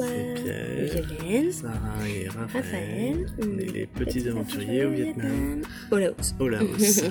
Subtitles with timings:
[0.00, 1.52] Pierre, Violaine.
[1.52, 3.26] Sarah et Raphaël.
[3.74, 5.62] Les petits aventuriers au Vietnam.
[5.90, 6.34] Au Laos.
[6.38, 7.02] Au Laos.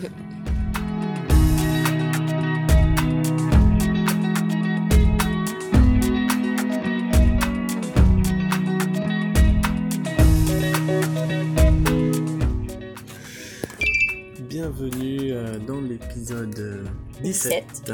[14.49, 16.83] Bienvenue euh, dans l'épisode euh,
[17.21, 17.65] 17.
[17.85, 17.93] 17.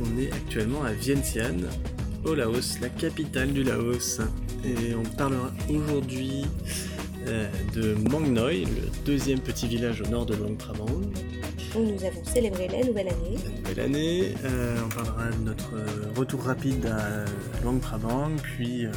[0.00, 1.66] On est actuellement à Vientiane,
[2.24, 4.20] au Laos, la capitale du Laos.
[4.64, 6.44] Et on parlera aujourd'hui
[7.26, 11.02] euh, de Mang Noi, le deuxième petit village au nord de Luang Prabang,
[11.76, 13.36] Où nous avons célébré la nouvelle année.
[13.44, 14.34] la nouvelle année.
[14.44, 15.86] Euh, on parlera de notre euh,
[16.16, 17.24] retour rapide à
[17.62, 18.90] Luang Prabang, puis euh,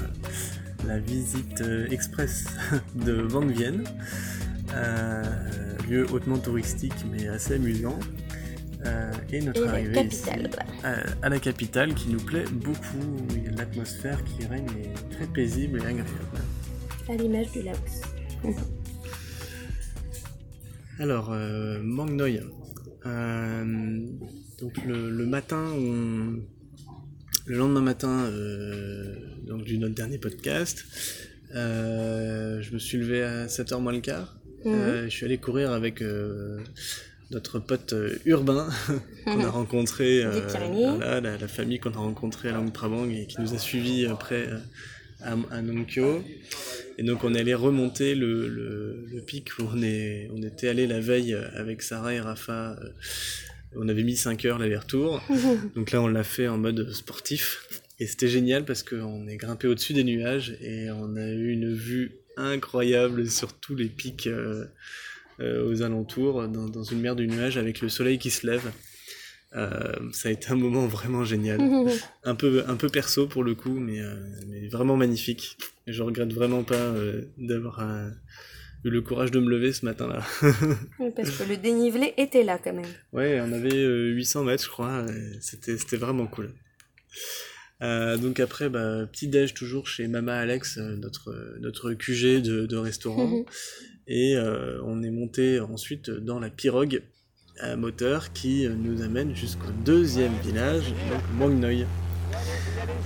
[0.88, 2.46] la visite express
[2.96, 3.84] de Vang Vienne,
[4.74, 5.24] euh,
[5.90, 8.00] lieu hautement touristique mais assez amusant.
[8.86, 10.30] Euh, et notre Et arrivée ici,
[10.84, 13.18] à, à la capitale qui nous plaît beaucoup.
[13.56, 16.10] L'atmosphère qui règne est très paisible et agréable.
[17.08, 18.02] À l'image du Laos.
[21.00, 22.40] Alors, euh, Mang Noi.
[23.06, 24.00] Euh,
[24.60, 26.40] donc le, le matin, on-
[27.48, 29.16] le lendemain matin, euh,
[29.48, 30.86] donc du notre dernier podcast,
[31.54, 34.38] je me suis levé à 7h moins le quart.
[34.68, 36.04] Euh, je suis allé courir avec
[37.32, 38.70] notre pote euh, urbain
[39.26, 40.86] qu'on a rencontré, Pyrénées.
[40.86, 44.06] voilà, la, la famille qu'on a rencontrée à Luang Prabang et qui nous a suivis
[44.06, 44.58] après euh,
[45.22, 45.62] à, à.
[46.98, 50.68] Et donc on est allé remonter le, le, le pic où on, est, on était
[50.68, 52.72] allé la veille avec Sarah et Rafa.
[52.82, 52.90] euh,
[53.76, 55.22] On avait mis 5 heures l'aller-retour.
[55.76, 57.82] Donc là on l'a fait en mode sportif.
[58.00, 61.72] Et c'était génial parce qu'on est grimpé au-dessus des nuages et on a eu une
[61.74, 64.66] vue incroyable sur tous les pics euh, euh,
[65.40, 68.72] aux alentours, dans, dans une mer de nuages avec le soleil qui se lève.
[69.54, 71.60] Euh, ça a été un moment vraiment génial.
[72.24, 74.16] Un peu, un peu perso pour le coup, mais, euh,
[74.48, 75.58] mais vraiment magnifique.
[75.88, 78.10] Et je regrette vraiment pas euh, d'avoir euh,
[78.86, 80.24] eu le courage de me lever ce matin-là.
[81.16, 82.86] Parce que le dénivelé était là quand même.
[83.12, 85.06] Ouais, on avait euh, 800 mètres, je crois.
[85.42, 86.54] C'était, c'était vraiment cool.
[87.82, 92.66] Euh, donc après, bah, petit déj toujours chez Mama Alex, euh, notre, notre QG de,
[92.68, 93.44] de restaurant.
[94.14, 97.02] Et euh, on est monté ensuite dans la pirogue
[97.62, 101.86] à moteur qui euh, nous amène jusqu'au deuxième village, donc Mang Noi.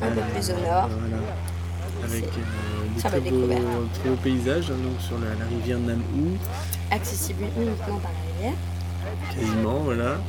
[0.01, 0.89] Un peu plus au nord.
[0.89, 1.23] Voilà.
[2.03, 3.61] Avec euh, des très beaux, découverte.
[3.93, 6.38] très beaux paysages, hein, donc sur la, la rivière Nam Ou,
[6.89, 8.57] Accessible uniquement par la rivière.
[9.31, 10.19] quasiment, voilà.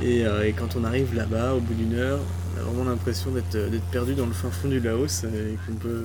[0.00, 2.20] Et, euh, et quand on arrive là-bas, au bout d'une heure,
[2.54, 5.52] on a vraiment l'impression d'être euh, d'être perdu dans le fin fond du Laos euh,
[5.52, 6.04] et qu'on peut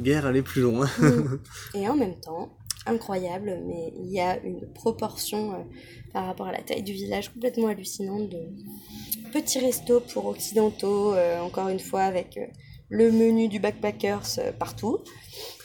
[0.00, 0.88] guère aller plus loin.
[1.74, 2.50] Et en même temps,
[2.86, 5.58] incroyable, mais il y a une proportion euh,
[6.12, 8.40] par rapport à la taille du village complètement hallucinante de
[9.32, 12.46] petits restos pour occidentaux, euh, encore une fois avec euh,
[12.88, 14.98] le menu du backpackers partout.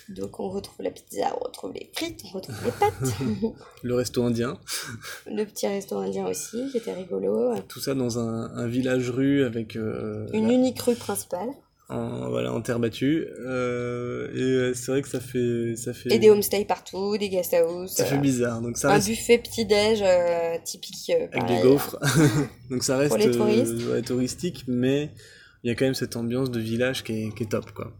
[0.07, 3.53] Donc on retrouve la pizza, on retrouve les frites, on retrouve les pâtes,
[3.83, 4.59] le resto indien,
[5.27, 9.75] le petit resto indien aussi qui était rigolo, tout ça dans un, un village-rue avec
[9.75, 11.49] une unique rue principale
[11.89, 13.25] en, voilà, en terre battue.
[13.45, 17.29] Euh, et euh, c'est vrai que ça fait, ça fait, et des homestays partout, des
[17.29, 18.61] guest houses, ça fait euh, bizarre.
[18.61, 21.97] Donc ça un reste buffet petit-déj euh, typique euh, avec des gaufres.
[22.69, 23.87] Donc ça reste Pour les touristes.
[23.91, 25.09] ouais, touristique, mais
[25.63, 27.91] il y a quand même cette ambiance de village qui est, qui est top, quoi.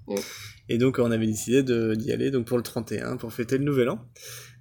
[0.69, 1.63] Et donc on avait décidé
[1.95, 3.99] d'y aller donc pour le 31, pour fêter le Nouvel An.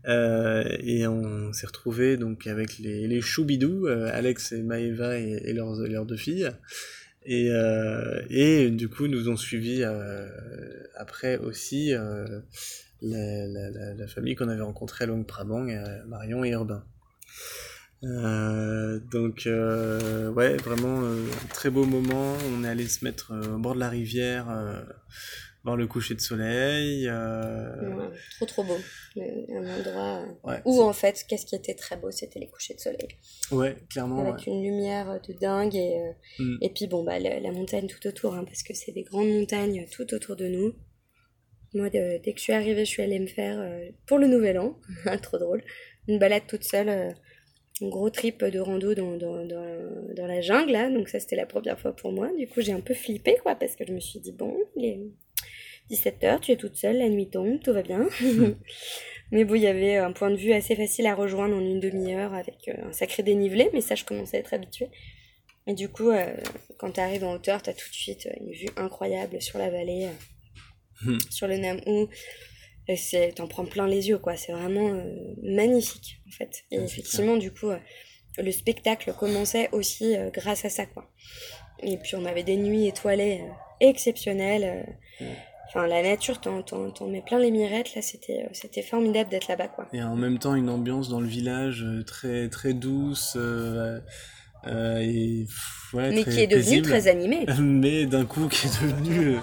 [0.06, 5.42] Euh, et on s'est retrouvé donc avec les, les choubidous, euh, Alex et Maëva et,
[5.44, 6.50] et leurs, leurs deux filles.
[7.30, 10.26] Et, euh, et du coup nous ont suivi euh,
[10.96, 12.40] après aussi euh,
[13.02, 15.68] la, la, la, famille qu'on avait rencontrée à Luang Prabang,
[16.06, 16.82] Marion et Urbain.
[18.00, 21.02] Donc ouais vraiment
[21.50, 24.46] très beau moment on est allé se mettre au bord de la rivière
[25.68, 28.76] voir le coucher de soleil euh, Ouais, trop trop beau.
[29.16, 32.48] Euh, Un endroit euh, ouais où en fait, qu'est-ce qui était très beau, c'était les
[32.48, 33.08] couchers de soleil.
[33.52, 34.52] ouais clairement Avec ouais.
[34.52, 36.58] une lumière de dingue et, euh, Mm.
[36.62, 39.28] et puis bon, bah, la, la montagne tout autour, hein, parce que c'est des grandes
[39.28, 40.74] montagnes tout autour de nous.
[41.74, 44.26] Moi, de- dès que je suis arrivée, je suis allée me faire, euh, pour le
[44.26, 44.78] nouvel an,
[45.22, 45.62] trop drôle,
[46.06, 47.10] une balade toute seule, euh,
[47.82, 50.88] un gros trip de rando dans, dans, dans, dans la jungle, là.
[50.90, 52.30] Donc ça, c'était la première fois pour moi.
[52.36, 54.84] Du coup, j'ai un peu flippé, quoi, parce que je me suis dit, bon, il
[54.86, 55.00] est
[55.90, 58.06] 17h, tu es toute seule, la nuit tombe, tout va bien.
[59.32, 61.80] mais bon, il y avait un point de vue assez facile à rejoindre en une
[61.80, 64.88] demi-heure avec euh, un sacré dénivelé, mais ça, je commençais à être habituée.
[65.66, 66.34] Et du coup, euh,
[66.78, 69.58] quand tu arrives en hauteur, tu as tout de suite euh, une vue incroyable sur
[69.58, 70.12] la vallée, euh,
[71.00, 71.18] Hmm.
[71.30, 72.08] sur le Nam-ou.
[72.88, 74.36] Et t'en prends plein les yeux, quoi.
[74.36, 75.04] C'est vraiment euh,
[75.42, 76.64] magnifique, en fait.
[76.72, 77.68] Et Ah, effectivement, du coup,
[78.36, 81.08] le spectacle commençait aussi grâce à ça, quoi.
[81.84, 83.44] Et puis on avait des nuits étoilées
[83.78, 84.86] exceptionnelles.
[85.68, 86.62] Enfin, la nature, t'en,
[87.08, 89.86] mets plein les mirettes, là, c'était, c'était formidable d'être là-bas, quoi.
[89.92, 93.36] Et en même temps, une ambiance dans le village très, très douce,
[94.66, 95.46] euh, et,
[95.92, 97.46] ouais, mais qui est devenu très animé.
[97.58, 99.36] Mais d'un coup, qui est devenu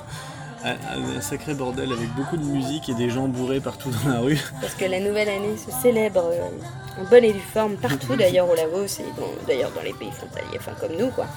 [0.66, 0.76] euh,
[1.18, 4.38] un, sacré bordel avec beaucoup de musique et des gens bourrés partout dans la rue.
[4.62, 8.50] Parce que la nouvelle année se célèbre euh, en bonne et due forme partout, d'ailleurs
[8.50, 9.04] au Laos et
[9.48, 11.28] d'ailleurs dans les pays frontaliers, enfin comme nous, quoi.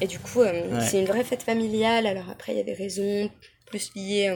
[0.00, 0.40] Et du coup,
[0.80, 2.08] c'est une vraie fête familiale.
[2.08, 3.30] Alors après, il y a des raisons
[3.72, 4.28] plus liées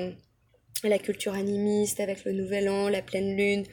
[0.82, 3.64] à la culture animiste avec le Nouvel An, la pleine lune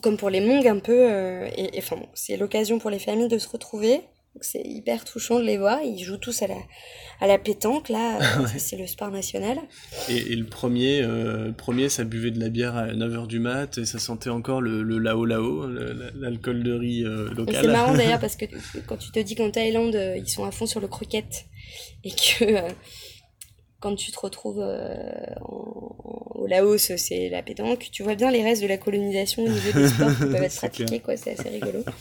[0.00, 1.12] comme pour les Mongs un peu.
[1.12, 4.00] Euh, et, enfin, c'est l'occasion pour les familles de se retrouver.
[4.40, 5.80] C'est hyper touchant de les voir.
[5.82, 6.56] Ils jouent tous à la,
[7.20, 8.18] à la pétanque, là.
[8.58, 9.58] C'est le sport national.
[10.08, 13.84] Et, le premier, euh, premier, ça buvait de la bière à 9h du mat et
[13.84, 15.68] ça sentait encore le, le lao lao,
[16.16, 17.58] l'alcool de riz euh, local.
[17.60, 18.46] C'est marrant d'ailleurs parce que
[18.88, 21.44] quand tu te dis qu'en Thaïlande, ils sont à fond sur le croquette
[22.02, 22.60] et que
[23.80, 27.88] quand tu te retrouves euh, au Laos, c'est la pétanque.
[27.92, 30.56] Tu vois bien les restes de la colonisation au niveau des sports qui peuvent être
[30.56, 31.16] pratiqués, quoi.
[31.16, 31.84] C'est assez rigolo.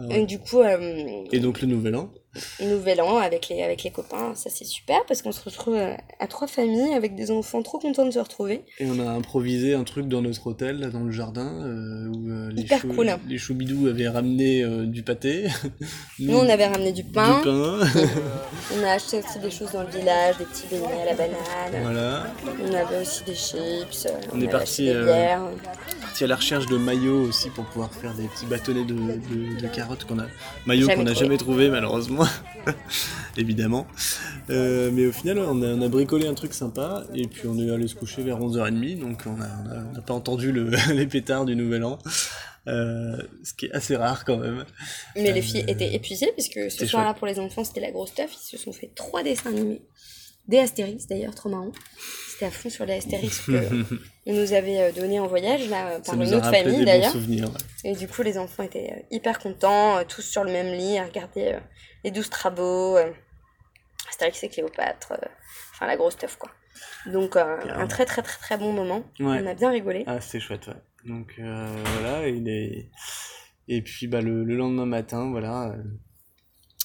[0.00, 0.60] Ah et du coup.
[0.60, 2.12] Euh, et donc le nouvel an
[2.60, 5.94] Nouvel an avec les, avec les copains, ça c'est super parce qu'on se retrouve euh,
[6.18, 8.62] à trois familles avec des enfants trop contents de se retrouver.
[8.78, 12.50] Et on a improvisé un truc dans notre hôtel, là, dans le jardin, euh, où
[12.50, 13.10] les, cool.
[13.28, 15.48] les choubidous avaient ramené du pâté.
[16.18, 17.42] Nous, on avait ramené du pain.
[17.46, 21.82] on a acheté aussi des choses dans le village, des petits beignets à la banane.
[21.82, 22.26] Voilà.
[22.62, 24.08] On avait aussi des chips.
[24.32, 25.36] On, est parti, euh,
[26.00, 29.60] parti à la recherche de maillots aussi pour pouvoir faire des petits bâtonnets de, de,
[29.60, 30.26] de carottes qu'on a.
[30.66, 32.26] Maillots qu'on n'a jamais trouvé malheureusement.
[33.36, 33.86] évidemment.
[34.50, 37.88] Euh, mais au final, on a, bricolé un truc sympa, et puis on est allé
[37.88, 40.52] se coucher vers 11h30, donc on n'a pas entendu
[40.92, 41.98] les pétards du Nouvel An.
[42.66, 44.64] Euh, ce qui est assez rare quand même.
[45.16, 48.10] Mais les filles euh, étaient épuisées, puisque ce soir-là pour les enfants c'était la grosse
[48.10, 49.80] stuff, ils se sont fait trois dessins animés.
[50.48, 51.72] Des Astérix d'ailleurs, trop marrant.
[52.30, 53.52] C'était à fond sur les Astérix qu'on
[54.32, 57.14] nous avait donné en voyage, là, par une autre famille d'ailleurs.
[57.84, 61.58] Et du coup, les enfants étaient hyper contents, tous sur le même lit, à regarder
[62.04, 63.10] les douze travaux, euh,
[64.08, 65.28] Astérix et Cléopâtre, euh,
[65.72, 66.50] enfin la grosse stuff quoi.
[67.06, 69.04] Donc euh, un très très très très bon moment.
[69.20, 70.04] On a bien rigolé.
[70.06, 70.74] Ah c'était chouette ouais.
[71.04, 72.90] Donc voilà, il est...
[73.68, 75.74] et puis bah, le, lendemain matin, voilà,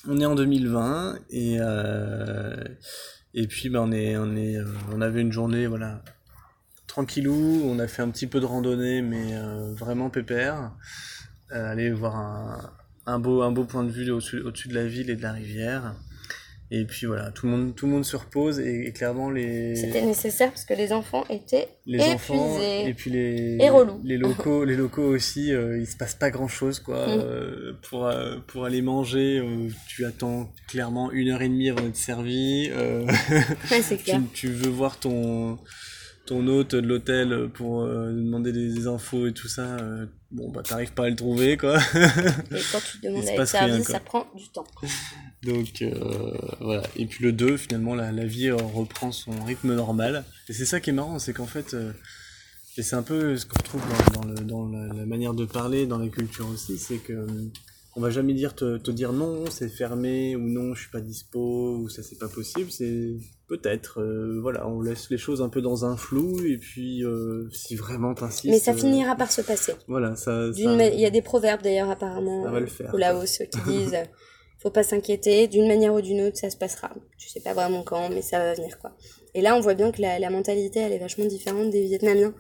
[0.07, 1.57] on est en 2020 et
[3.33, 4.57] et puis bah, on est on est
[4.93, 6.01] on avait une journée voilà
[6.87, 9.35] tranquillou, on a fait un petit peu de randonnée mais
[9.73, 10.71] vraiment pépère.
[11.49, 15.21] aller voir un, beau, un beau point de vue au-dessus de la ville et de
[15.21, 15.95] la rivière.
[16.75, 19.75] Et puis voilà, tout le monde, tout le monde se repose et, clairement les.
[19.75, 23.59] C'était nécessaire parce que les enfants étaient les enfants et puis les
[24.03, 27.05] les locaux, les locaux aussi, euh, il se passe pas grand chose quoi.
[27.05, 27.19] Mm.
[27.19, 29.39] Euh, pour euh, pour aller manger,
[29.87, 32.71] tu attends clairement une heure et demie avant d'être servi.
[33.71, 34.21] Ouais, c'est clair.
[34.33, 35.59] tu, veux voir ton
[36.25, 39.77] ton hôte de l'hôtel pour demander des, infos et tout ça
[40.33, 41.77] bon bah t'arrives pas à le trouver quoi.
[41.77, 44.65] et quand tu demandes à être servi, ça prend du temps.
[45.43, 46.83] Donc euh, voilà.
[46.95, 50.25] Et puis le 2, finalement, la, la vie reprend son rythme normal.
[50.49, 51.91] Et c'est ça qui est marrant, c'est qu'en fait, euh,
[52.77, 53.81] et c'est un peu ce qu'on retrouve
[54.13, 57.27] dans, dans, le, dans la, manière de parler, dans la culture aussi, c'est que
[57.95, 61.01] on va jamais dire te, te dire non, c'est fermé, ou non, je suis pas
[61.01, 62.71] dispo, ou ça c'est pas possible.
[62.71, 63.15] C'est
[63.47, 67.49] peut-être, euh, voilà, on laisse les choses un peu dans un flou, et puis euh,
[67.51, 68.51] si vraiment t'insistes.
[68.51, 69.73] Mais ça finira par se passer.
[69.87, 70.49] Voilà, ça.
[70.55, 72.43] Il y a des proverbs d'ailleurs apparemment.
[72.43, 72.93] Ça va le faire.
[72.93, 73.97] Ou là-haut, ceux qui disent.
[74.59, 76.91] faut pas s'inquiéter, d'une manière ou d'une autre, ça se passera.
[77.17, 78.95] Je sais pas vraiment quand, mais ça va venir, quoi.
[79.35, 82.33] Et là, on voit bien que la, la mentalité, elle est vachement différente des Vietnamiens.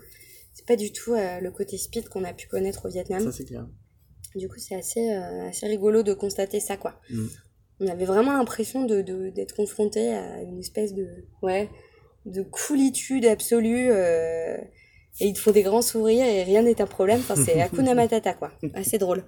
[0.53, 3.23] C'est pas du tout euh, le côté speed qu'on a pu connaître au Vietnam.
[3.23, 3.65] Ça, c'est clair.
[4.35, 6.99] Du coup, c'est assez, euh, assez rigolo de constater ça, quoi.
[7.09, 7.25] Mm.
[7.79, 11.07] On avait vraiment l'impression de, d'être confronté à une espèce de,
[11.41, 11.69] ouais,
[12.25, 13.89] de coolitude absolue.
[13.91, 14.57] Euh,
[15.19, 17.19] et ils te font des grands sourires et rien n'est un problème.
[17.19, 18.51] Enfin, c'est Hakuna Matata, quoi.
[18.73, 19.23] Assez drôle.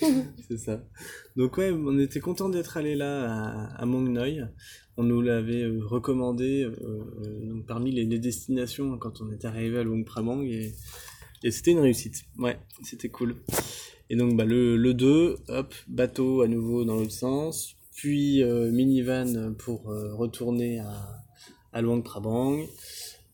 [0.48, 0.82] c'est ça.
[1.36, 4.48] Donc, ouais, on était content d'être allé là à, à Noi.
[4.96, 10.04] On nous l'avait euh, recommandé euh, parmi les, destinations quand on était arrivé à Luang
[10.04, 10.74] Prabang et,
[11.42, 12.24] et c'était une réussite.
[12.38, 13.36] Ouais, c'était cool.
[14.10, 18.70] Et donc, bah, le, le 2, hop, bateau à nouveau dans l'autre sens, puis euh,
[18.70, 21.24] minivan pour retourner à,
[21.72, 22.66] à Luang Prabang.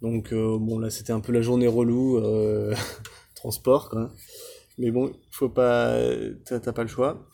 [0.02, 2.74] Donc euh, bon là c'était un peu la journée relou, euh,
[3.36, 4.12] transport quoi.
[4.78, 5.96] Mais bon, faut pas,
[6.44, 7.28] t'as pas le choix.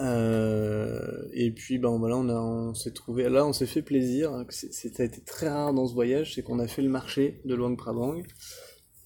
[0.00, 4.44] Euh, et puis ben voilà, on, on s'est trouvé, là on s'est fait plaisir.
[4.50, 7.40] C'est, ça a été très rare dans ce voyage, c'est qu'on a fait le marché
[7.44, 8.22] de Luang Prabang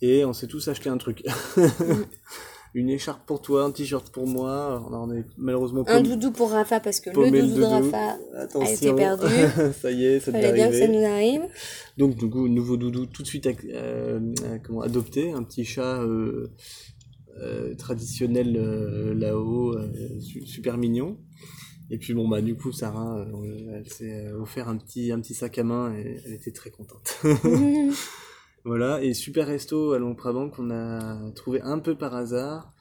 [0.00, 1.22] et on s'est tous acheté un truc.
[2.74, 4.86] une écharpe pour toi, un t-shirt pour moi.
[4.90, 8.18] On est malheureusement un doudou pour Rafa parce que le doudou, de Rafa
[8.54, 9.26] a été perdu.
[9.80, 11.42] ça y est, ça Fallait bien que ça nous arrive.
[11.96, 14.20] Donc du coup, nouveau doudou tout de suite euh,
[14.64, 16.52] comment adopté, un petit chat euh,
[17.40, 18.52] euh, traditionnel
[19.18, 19.76] là-haut,
[20.44, 21.18] super mignon.
[21.92, 23.26] Et puis bon bah du coup Sarah,
[23.74, 27.18] elle s'est offert un petit un petit sac à main et elle était très contente.
[28.64, 32.74] Voilà, et Super Resto à Longprabant qu'on a trouvé un peu par hasard,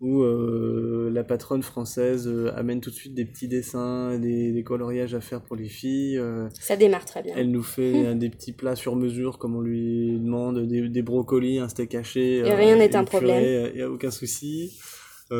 [0.00, 4.62] où euh, la patronne française euh, amène tout de suite des petits dessins, des, des
[4.64, 6.18] coloriages à faire pour les filles.
[6.18, 7.34] Euh, Ça démarre très bien.
[7.36, 11.60] Elle nous fait des petits plats sur mesure, comme on lui demande, des, des brocolis,
[11.60, 12.38] un steak haché.
[12.38, 13.70] Et rien n'est un problème.
[13.72, 14.76] Il n'y a aucun souci.
[15.30, 15.34] et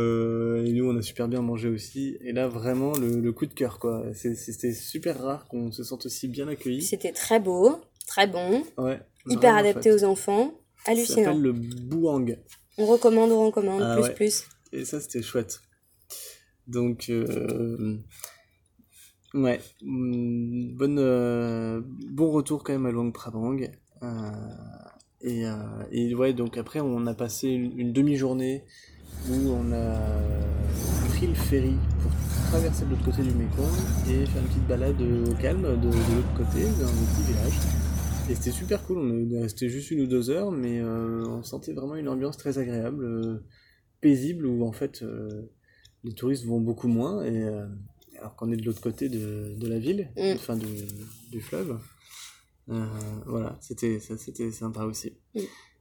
[0.72, 2.16] nous, on a super bien mangé aussi.
[2.22, 4.04] Et là, vraiment, le, le coup de cœur, quoi.
[4.14, 6.82] C'était super rare qu'on se sente aussi bien accueilli.
[6.82, 8.62] C'était très beau, très bon.
[8.78, 10.54] Ouais hyper adapté aux enfants,
[10.86, 11.16] hallucinant.
[11.16, 12.36] Ça s'appelle le Bouang.
[12.78, 14.44] On recommande, on recommande, ah plus, plus.
[14.72, 15.60] Et ça, c'était chouette.
[16.66, 17.98] Donc, euh,
[19.34, 23.58] ouais, mm, bonne, euh, bon retour quand même à Luang Prabang.
[24.02, 24.30] Euh,
[25.20, 25.44] et,
[25.92, 28.64] et, ouais, donc après, on a passé une, demi-journée
[29.30, 30.00] où on a
[31.10, 32.10] pris le ferry pour
[32.50, 33.70] traverser de l'autre côté du Mekong
[34.08, 37.91] et faire une petite balade au calme de, de l'autre côté, dans un petit village.
[38.30, 41.42] Et c'était super cool, on est resté juste une ou deux heures, mais euh, on
[41.42, 43.44] sentait vraiment une ambiance très agréable, euh,
[44.00, 45.50] paisible, où en fait euh,
[46.04, 47.44] les touristes vont beaucoup moins, et,
[48.18, 50.34] alors qu'on est de l'autre côté de, de, la ville, mm.
[50.36, 50.66] enfin du,
[51.32, 51.78] du fleuve.
[53.26, 55.14] voilà, c'était c'était sympa aussi.
[55.34, 55.40] Mm.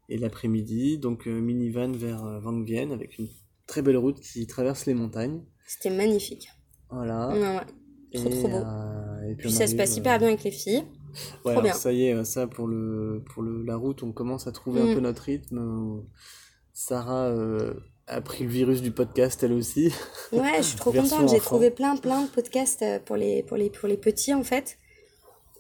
[0.10, 3.30] Et l'après-midi, donc minivan vers Van Vienne avec une
[3.68, 5.44] très belle route qui traverse les montagnes.
[5.68, 6.50] C'était magnifique.
[6.90, 7.30] Voilà.
[7.30, 8.64] Ouais, Trop trop beau.
[9.30, 10.84] et puis, ça se passe hyper bien avec les filles.
[11.46, 14.82] Ouais, ça y est, ça pour le pour le, la route, on commence à trouver
[14.82, 14.94] un mm.
[14.94, 16.04] peu notre rythme.
[16.74, 17.74] Sarah euh,
[18.08, 19.94] a pris le virus du podcast elle aussi.
[20.32, 21.30] Ouais, je suis trop contente.
[21.30, 24.44] J'ai trouvé plein plein de podcasts euh, pour les pour les pour les petits en
[24.44, 24.78] fait.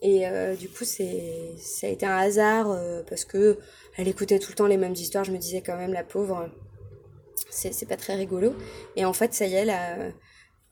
[0.02, 2.76] Et euh, du coup, c'est ça a été un hasard
[3.08, 3.60] parce que
[3.98, 5.24] elle écoutait tout le temps les mêmes histoires.
[5.24, 6.50] Je me disais quand même la pauvre,
[7.52, 8.56] c'est pas très rigolo.
[8.96, 9.98] Et en fait, ça y est là,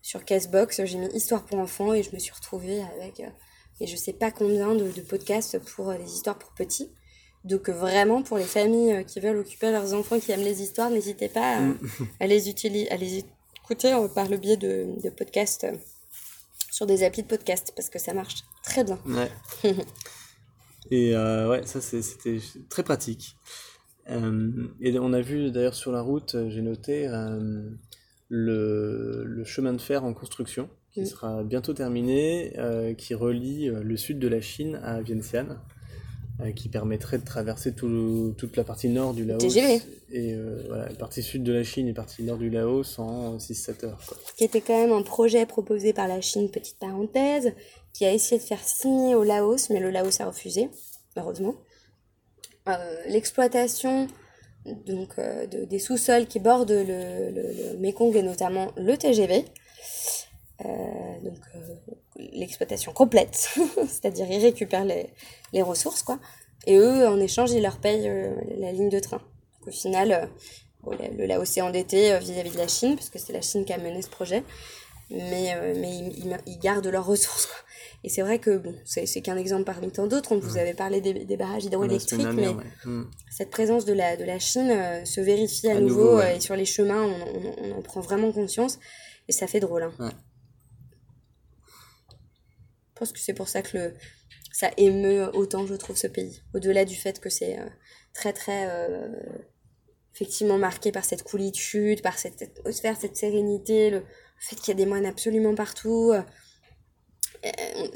[0.01, 3.21] sur Castbox, j'ai mis histoire pour enfants et je me suis retrouvée avec
[3.79, 6.89] et je sais pas combien de, podcasts pour les histoires pour petits.
[7.45, 10.89] Donc vraiment pour les familles euh, qui veulent occuper leurs enfants qui aiment les histoires,
[10.89, 11.77] n'hésitez pas à, mm.
[12.21, 13.23] les utiliser, à les
[13.63, 15.73] écouter euh, par le biais de, de podcasts euh,
[16.69, 18.99] sur des applis de podcast parce que ça marche très bien.
[19.05, 19.31] Ouais.
[20.91, 23.35] et ouais, ça c'était très pratique.
[24.07, 27.07] et on a vu d'ailleurs sur la route, j'ai noté
[28.29, 33.81] le, le, chemin de fer en construction qui sera bientôt terminé, euh, qui relie euh,
[33.83, 35.59] le sud de la Chine à Vientiane,
[36.41, 39.39] euh, qui permettrait de traverser tout toute la partie nord du Laos.
[39.39, 39.81] TGV.
[40.11, 40.35] Et
[40.67, 43.85] voilà, la partie sud de la Chine et la partie nord du Laos en 6-7
[43.85, 44.01] heures.
[44.07, 44.17] Quoi.
[44.35, 47.53] Qui était quand même un projet proposé par la Chine, petite parenthèse,
[47.93, 50.69] qui a essayé de faire signer au Laos, mais le Laos a refusé,
[51.15, 51.55] heureusement.
[53.07, 54.07] L'exploitation
[54.85, 55.15] donc
[55.49, 59.43] des sous-sols qui bordent le, le, le, Mekong et notamment le TGV
[60.65, 61.59] euh, donc euh,
[62.33, 63.49] l'exploitation complète,
[63.87, 65.09] c'est-à-dire ils récupèrent les,
[65.53, 66.19] les, ressources, quoi.
[66.67, 69.21] Et eux, en échange, ils leur payent euh, la ligne de train.
[69.59, 70.29] Donc, au final,
[70.85, 73.77] le Laos s'est endetté vis-à-vis de la Chine, parce que c'est la Chine qui a
[73.77, 74.43] mené ce projet,
[75.09, 77.45] mais, mais ils, ils, gardent leurs ressources.
[77.45, 77.57] Quoi.
[78.03, 80.33] Et c'est vrai que bon, c'est, qu'un exemple parmi tant d'autres.
[80.33, 82.49] On vous avait parlé des, des barrages hydroélectriques, mais
[82.85, 83.05] hmm.
[83.29, 87.03] cette présence de la, de la Chine se vérifie à, nouveau, et sur les chemins,
[87.03, 88.79] on, on, en prend vraiment conscience
[89.29, 89.83] et ça fait drôle.
[89.83, 90.11] Hein.
[92.99, 93.93] Je pense que c'est pour ça que le,
[94.51, 96.41] ça émeut autant, je trouve, ce pays.
[96.53, 97.65] Au-delà du fait que c'est euh,
[98.13, 99.07] très, très euh,
[100.13, 104.03] effectivement marqué par cette coolitude, par cette atmosphère, cette sérénité, le
[104.37, 106.21] fait qu'il y a des moines absolument partout, euh,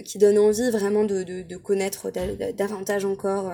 [0.05, 2.09] qui donne envie vraiment de, de, connaître
[2.53, 3.53] davantage encore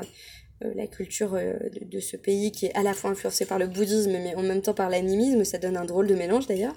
[0.61, 4.11] la culture de, de, ce pays qui est à la fois influencé par le bouddhisme,
[4.11, 5.43] mais en même temps par l'animisme.
[5.45, 6.75] Ça donne un drôle de mélange d'ailleurs.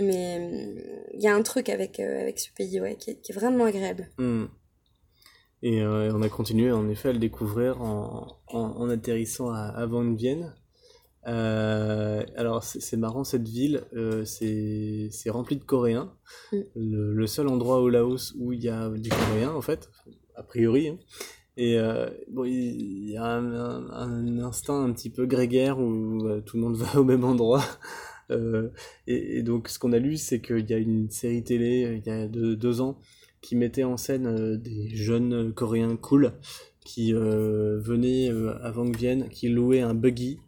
[0.00, 0.36] Mais
[1.14, 3.32] il euh, y a un truc avec, euh, avec ce pays ouais, qui, est, qui
[3.32, 4.08] est vraiment agréable.
[4.18, 4.46] Hmm.
[5.62, 9.86] Et euh, on a continué en effet à le découvrir en, en, atterrissant à, à
[9.86, 10.54] Van Vienne.
[11.26, 13.84] Euh, alors c'est marrant cette ville,
[14.24, 16.14] c'est rempli de Coréens.
[16.50, 16.56] Mm.
[16.76, 19.90] Le, le, seul endroit au Laos où il y a du Coréen en fait,
[20.34, 20.88] a priori.
[20.88, 20.98] Hein.
[21.58, 26.40] Et euh, bon, il y a un, un, un, instinct un petit peu grégaire où
[26.40, 27.62] tout le monde va au même endroit.
[28.30, 28.68] Euh,
[29.06, 32.06] et, donc, ce qu'on a lu, c'est qu'il y a une série télé, euh, il
[32.06, 32.98] y a deux, ans,
[33.40, 36.32] qui mettait en scène euh, des jeunes coréens cool
[36.84, 38.30] qui venaient
[38.62, 40.40] avant que vienne, qui louaient un buggy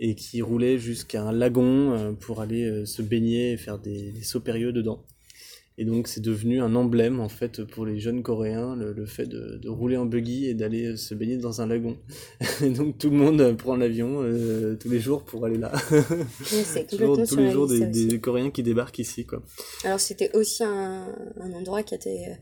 [0.00, 4.40] et qui roulait jusqu'à un lagon pour aller se baigner et faire des, des sauts
[4.40, 5.04] périlleux dedans.
[5.78, 9.26] Et donc c'est devenu un emblème en fait pour les jeunes coréens le, le fait
[9.26, 11.98] de, de, rouler en buggy et d'aller euh, se baigner dans un lagon.
[12.64, 15.72] et donc tout le monde prend l'avion euh, tous les jours pour aller là.
[15.90, 16.86] Oui,
[17.28, 18.18] tous les jours des.
[18.20, 19.42] Coréens qui débarquent ici quoi.
[19.84, 22.34] Alors c'était aussi un, un endroit qui était euh,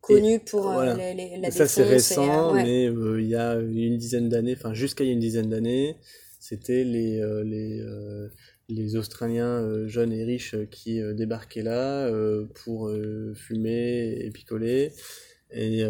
[0.00, 0.96] connu pour euh, voilà.
[0.96, 2.62] les- les- la ça c'est et, récent, euh, ouais.
[2.64, 5.48] mais euh, il y a une dizaine d'années, enfin jusqu'à il y a une dizaine
[5.48, 5.96] d'années,
[6.40, 8.28] c'était les euh, les euh,
[8.68, 14.16] les Australiens euh, jeunes et riches euh, qui euh, débarquaient là euh, pour euh, fumer
[14.20, 14.92] et picoler
[15.50, 15.82] et,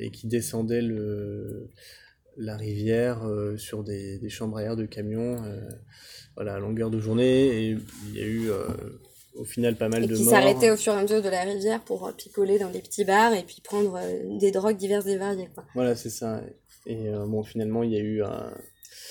[0.00, 1.68] et qui descendaient le
[2.36, 3.22] la rivière
[3.56, 5.36] sur des, des chambres à air de camions
[6.34, 7.76] voilà à longueur de journée et
[8.08, 8.50] il y a eu
[9.36, 11.28] au final pas mal Et de qui morts s'arrêtaient au fur et à mesure de
[11.28, 14.00] la rivière pour picoler dans des petits bars et puis prendre
[14.40, 15.48] des drogues diverses et variées.
[15.54, 15.64] Quoi.
[15.74, 16.42] voilà c'est ça
[16.86, 18.52] et euh, bon finalement il y a eu un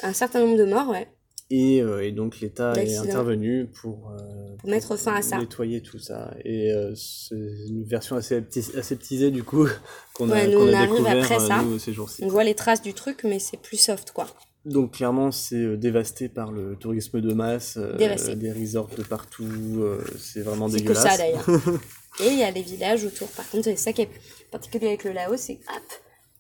[0.04, 1.08] Un certain nombre de morts, ouais.
[1.50, 5.38] Et, euh, et donc l'État est intervenu pour, euh, Pour mettre fin à ça.
[5.38, 6.34] nettoyer tout ça.
[6.44, 8.44] Et euh, c'est une version assez
[8.76, 9.66] aseptisée du coup
[10.14, 11.64] qu'on a, nous, on a découvert après ça.
[11.64, 12.22] nous, ces jours-ci.
[12.24, 14.28] On voit les traces du truc, mais c'est plus soft, quoi.
[14.66, 19.82] Donc clairement c'est dévasté par le tourisme de masse, des resorts de partout,
[20.20, 21.04] c'est vraiment C'est que dégueulasse.
[21.04, 21.46] ça, d'ailleurs.
[22.20, 23.30] Et il y a les villages autour.
[23.30, 24.10] Par contre, c'est ça qui est
[24.52, 25.84] particulier avec le Laos, c'est hop,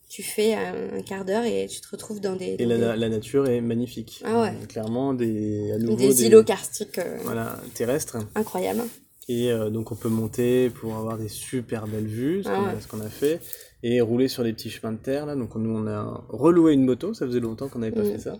[0.09, 3.09] tu fais un, quart d'heure et tu te retrouves dans des, Et la, des- la
[3.09, 4.21] nature est magnifique.
[4.25, 4.53] Ah ouais.
[4.69, 8.17] Clairement des, à nouveau, des îlots karstiques euh, voilà, terrestres.
[8.35, 8.83] incroyables.
[9.29, 12.63] Et euh, donc on peut monter pour avoir des super belles vues, ce Ah qu'on
[12.67, 12.71] ouais.
[12.77, 13.41] a, ce qu'on a fait,
[13.83, 15.35] et rouler sur les petits chemins de terre là.
[15.35, 18.11] Donc nous on a reloué une moto, ça faisait longtemps qu'on n'avait pas Mm.
[18.13, 18.37] fait ça,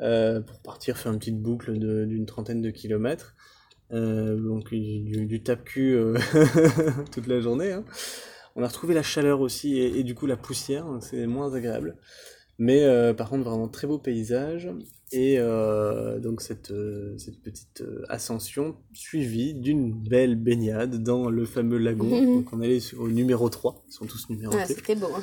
[0.00, 3.34] euh, pour partir faire une petite boucle d'une trentaine de kilomètres.
[3.92, 5.96] Donc du, du, du tape-cul
[7.12, 7.72] toute la journée.
[7.72, 7.84] hein.
[8.58, 11.54] On a retrouvé la chaleur aussi et, et du coup la poussière, donc c'est moins
[11.54, 11.96] agréable.
[12.58, 14.68] Mais euh, par contre vraiment très beau paysage
[15.12, 21.78] et euh, donc cette, euh, cette petite ascension suivie d'une belle baignade dans le fameux
[21.78, 22.08] lagon.
[22.34, 24.74] Donc on allait au numéro 3, ils sont tous Ah, numérotés.
[24.74, 25.06] c'était beau.
[25.16, 25.22] hein.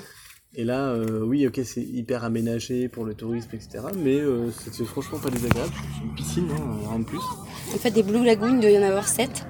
[0.53, 3.79] et là, oui, ok, c'est hyper aménagé pour le tourisme, etc.
[3.97, 4.21] Mais
[4.71, 5.73] c'est franchement pas désagréable.
[5.97, 7.17] C'est une piscine, hein, rien de plus.
[7.73, 9.45] En fait, des Blue Lagoon, il doit y en avoir 7.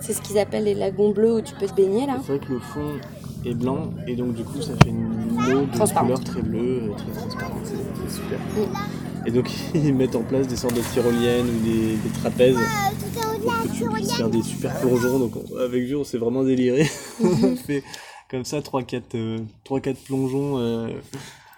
[0.00, 2.16] C'est ce qu'ils appellent les lagons bleus où tu peux te baigner, là.
[2.24, 2.92] C'est vrai que le fond
[3.44, 5.06] est blanc et donc du coup ça fait une
[5.38, 8.38] eau de couleur très bleue, très transparente, c'est super.
[8.40, 9.26] Mm.
[9.26, 13.52] Et donc ils mettent en place des sortes de tyroliennes ou des, des trapèzes pour
[13.62, 15.18] que tu puisses faire des super plongeons.
[15.20, 16.88] Donc on- avec Jules on s'est vraiment déliré.
[17.22, 17.84] on fait
[18.30, 20.88] comme ça 3-4 euh, 3-4 plongeons, euh,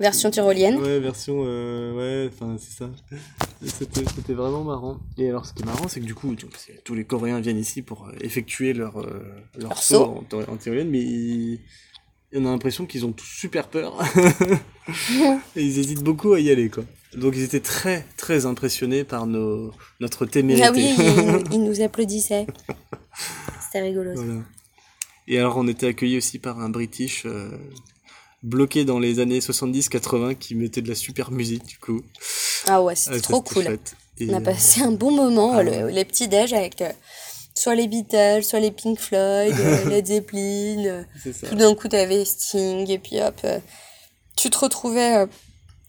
[0.01, 0.77] Version tyrolienne.
[0.77, 1.93] ouais version, euh,
[2.27, 2.91] ouais enfin c'est ça.
[3.65, 4.99] C'était c'était vraiment marrant.
[5.19, 6.35] Et alors ce qui est marrant c'est que du coup
[6.85, 9.23] tous les Coréens viennent ici pour euh, effectuer leur, euh,
[9.57, 10.37] leur, Leur saut, saut.
[10.49, 11.61] En, en tyrolienne mais ils-
[12.35, 13.99] on a l'impression qu'ils ont tous super peur.
[15.57, 16.85] Et ils hésitent beaucoup à y aller, quoi.
[17.17, 20.67] Donc ils étaient très, très impressionnés par nos, notre témérité.
[20.67, 20.95] Ah oui,
[21.51, 22.47] ils, ils nous applaudissaient.
[23.65, 24.11] C'était rigolo.
[24.15, 24.41] Voilà.
[25.27, 27.51] Et alors on était accueillis aussi par un British euh,
[28.43, 32.03] bloqué dans les années 70-80 qui mettait de la super musique, du coup.
[32.67, 33.79] Ah ouais, Ah, c'était ça, trop cool.
[34.21, 35.93] Et, On a passé un bon moment, Ah le- ouais.
[35.93, 36.91] les petits déj avec euh,
[37.55, 40.85] soit les Beatles, soit les Pink Floyd, euh, Led Zeppelin.
[40.87, 43.59] euh, c'est tout d'un coup, t'avais Sting, et puis hop, euh,
[44.37, 45.27] tu te retrouvais euh,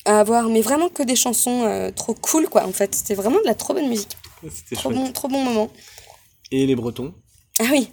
[0.06, 2.66] à avoir, mais vraiment que des chansons euh, trop cool, quoi.
[2.66, 4.16] En fait, c'était vraiment de la trop bonne musique.
[4.44, 5.04] C'était Trop chouette.
[5.06, 5.72] bon, trop bon moment.
[6.52, 7.14] Et les Bretons,
[7.60, 7.92] Ah oui,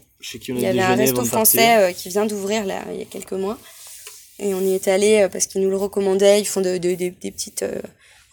[0.48, 3.32] il y avait un resto français euh, qui vient d'ouvrir là il y a quelques
[3.32, 3.58] mois.
[4.38, 6.40] Et on y est allé euh, parce qu'ils nous le recommandaient.
[6.40, 7.80] Ils font de, de- de- des petites euh,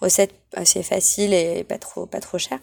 [0.01, 2.59] recettes assez faciles et pas trop, pas trop chères.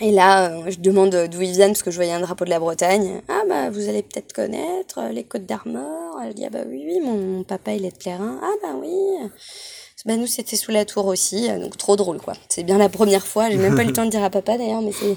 [0.00, 2.50] Et là, euh, je demande d'où ils viennent parce que je voyais un drapeau de
[2.50, 3.22] la Bretagne.
[3.28, 6.20] Ah bah vous allez peut-être connaître les Côtes d'Armor.
[6.24, 8.40] Elle dit ah bah oui oui mon, papa il est de Plérin.
[8.42, 8.90] Ah bah oui.
[10.04, 12.34] Bah nous c'était sous la tour aussi donc trop drôle quoi.
[12.48, 13.48] C'est bien la première fois.
[13.48, 15.16] J'ai même pas eu le temps de dire à papa d'ailleurs mais c'est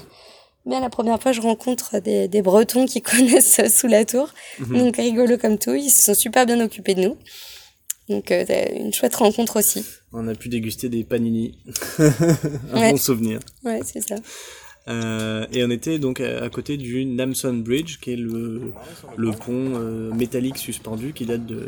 [0.68, 4.32] bien la première fois je rencontre des, des Bretons qui connaissent sous la tour.
[4.60, 4.78] Mhm.
[4.78, 5.74] Donc rigolo comme tout.
[5.74, 7.16] Ils se sont super bien occupés de nous.
[8.08, 9.84] Donc euh, une chouette rencontre aussi.
[10.12, 11.58] On a pu déguster des panini.
[11.98, 12.90] un Ouais.
[12.92, 13.40] bon souvenir.
[13.64, 14.16] Ouais c'est ça.
[14.88, 18.62] Euh, et on était donc à, à côté du Namson Bridge, qui est le,
[19.16, 21.66] le pont euh, métallique suspendu qui date de,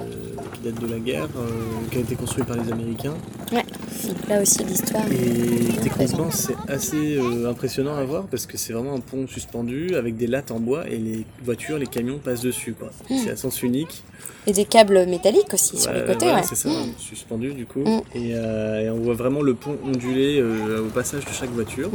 [0.54, 1.48] qui date de la guerre, euh,
[1.90, 3.14] qui a été construit par les Américains.
[3.52, 3.64] Ouais.
[4.09, 5.04] Donc là aussi l'histoire.
[5.12, 10.16] Et techniquement, c'est assez impressionnant à voir parce que c'est vraiment un pont suspendu avec
[10.16, 12.72] des lattes en bois et les voitures, les camions passent dessus.
[12.72, 12.90] quoi.
[13.09, 14.02] C'est à sens unique.
[14.46, 16.26] Et des câbles métalliques aussi sur les côtés.
[16.26, 16.42] ouais.
[16.42, 17.80] c'est ça, suspendu du coup.
[17.80, 18.00] Mm.
[18.14, 21.90] Et, et on voit vraiment le pont onduler euh, au passage de chaque voiture.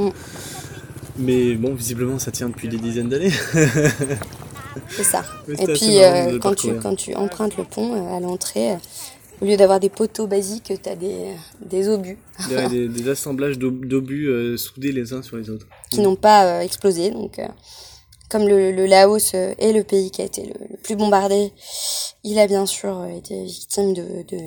[1.18, 3.32] Mais bon, visiblement, ça tient depuis des dizaines d'années.
[4.90, 5.24] C'est ça.
[5.48, 6.80] Mais Et puis euh, quand, tu, parcourir.
[6.82, 8.78] quand tu empruntes le pont euh, à l'entrée, euh,
[9.42, 12.18] au lieu d'avoir des poteaux basiques, tu as des, des obus.
[12.50, 15.68] des, des, assemblages d'obus euh, soudés les uns sur les autres.
[15.92, 17.12] Qui n'ont pas euh, explosé.
[17.12, 17.48] Donc, euh,
[18.30, 21.52] comme le, le, Laos est le pays qui a été le, plus bombardé,
[22.24, 24.40] il a bien sûr été victime de, de,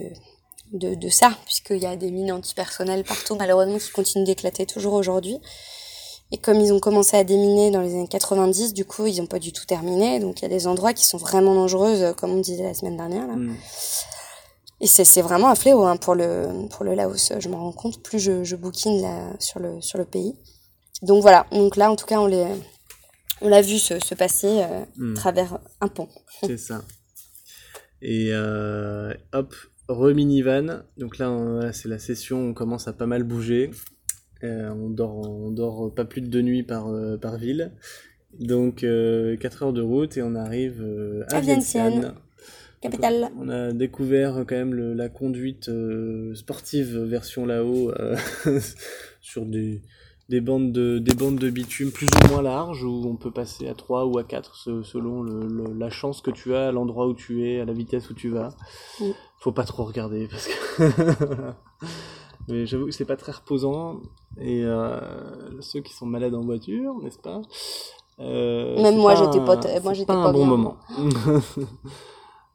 [0.73, 4.95] de, de ça, puisqu'il y a des mines antipersonnelles partout, malheureusement, qui continuent d'éclater toujours
[4.95, 5.39] aujourd'hui.
[6.31, 9.27] Et comme ils ont commencé à déminer dans les années 90, du coup, ils n'ont
[9.27, 10.21] pas du tout terminé.
[10.21, 12.97] Donc, il y a des endroits qui sont vraiment dangereux, comme on disait la semaine
[12.97, 13.27] dernière.
[13.27, 13.37] Là.
[13.37, 13.57] Mm.
[14.81, 17.33] Et c'est vraiment un fléau hein, pour, le, pour le Laos.
[17.39, 20.37] Je me rends compte, plus je, je bouquine là, sur, le, sur le pays.
[21.03, 22.49] Donc voilà, donc là, en tout cas, on l'a
[23.41, 25.13] on vu se, se passer euh, mm.
[25.13, 26.09] à travers un pont.
[26.43, 26.85] C'est ça.
[28.03, 29.55] Et euh, hop,
[29.89, 30.83] re-minivan.
[30.97, 33.71] Donc là, c'est la session, on commence à pas mal bouger.
[34.45, 37.73] Euh, on, dort, on dort pas plus de deux nuits par, euh, par ville.
[38.39, 42.15] Donc euh, 4 heures de route et on arrive euh, à, Vientiane.
[42.81, 43.31] Capitale.
[43.41, 45.69] On a découvert quand même le, la conduite
[46.35, 47.93] sportive version là-haut
[49.21, 49.83] sur des,
[50.29, 53.67] des, bandes de, des bandes de bitume plus ou moins larges où on peut passer
[53.67, 57.15] à 3 ou à 4 selon le, la chance que tu as, à l'endroit où
[57.15, 58.51] tu es, à la vitesse où tu vas.
[59.41, 60.53] Faut pas trop regarder parce que
[62.49, 64.01] Mais j'avoue que c'est pas très reposant.
[64.41, 65.01] Et euh,
[65.61, 67.43] ceux qui sont malades en voiture, n'est-ce pas
[68.21, 70.77] euh, Même moi, j'étais pas, moi, j'étais pas, un bon moment.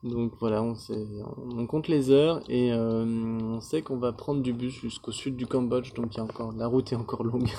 [0.03, 1.07] Donc voilà, on, sait,
[1.55, 5.37] on compte les heures et euh, on sait qu'on va prendre du bus jusqu'au sud
[5.37, 7.49] du Cambodge, donc il y a encore, la route est encore longue.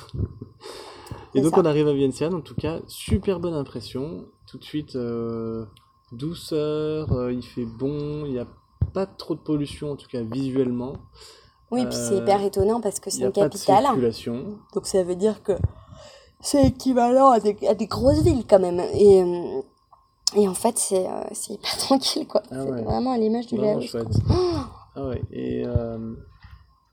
[1.35, 4.27] et donc on arrive à Vientiane, en tout cas, super bonne impression.
[4.47, 5.64] Tout de suite, euh,
[6.12, 8.47] douceur, euh, il fait bon, il n'y a
[8.92, 10.97] pas trop de pollution, en tout cas visuellement.
[11.74, 13.84] Oui, puis c'est hyper étonnant parce que c'est une capitale.
[14.74, 15.52] Donc ça veut dire que
[16.40, 18.80] c'est équivalent à des, à des, grosses villes quand même.
[18.92, 19.60] Et, euh,
[20.37, 22.42] et en fait, c'est euh, hyper tranquille, quoi.
[22.50, 23.96] Ah c'est vraiment à l'image du Laos.
[24.96, 26.14] ah ouais, et euh,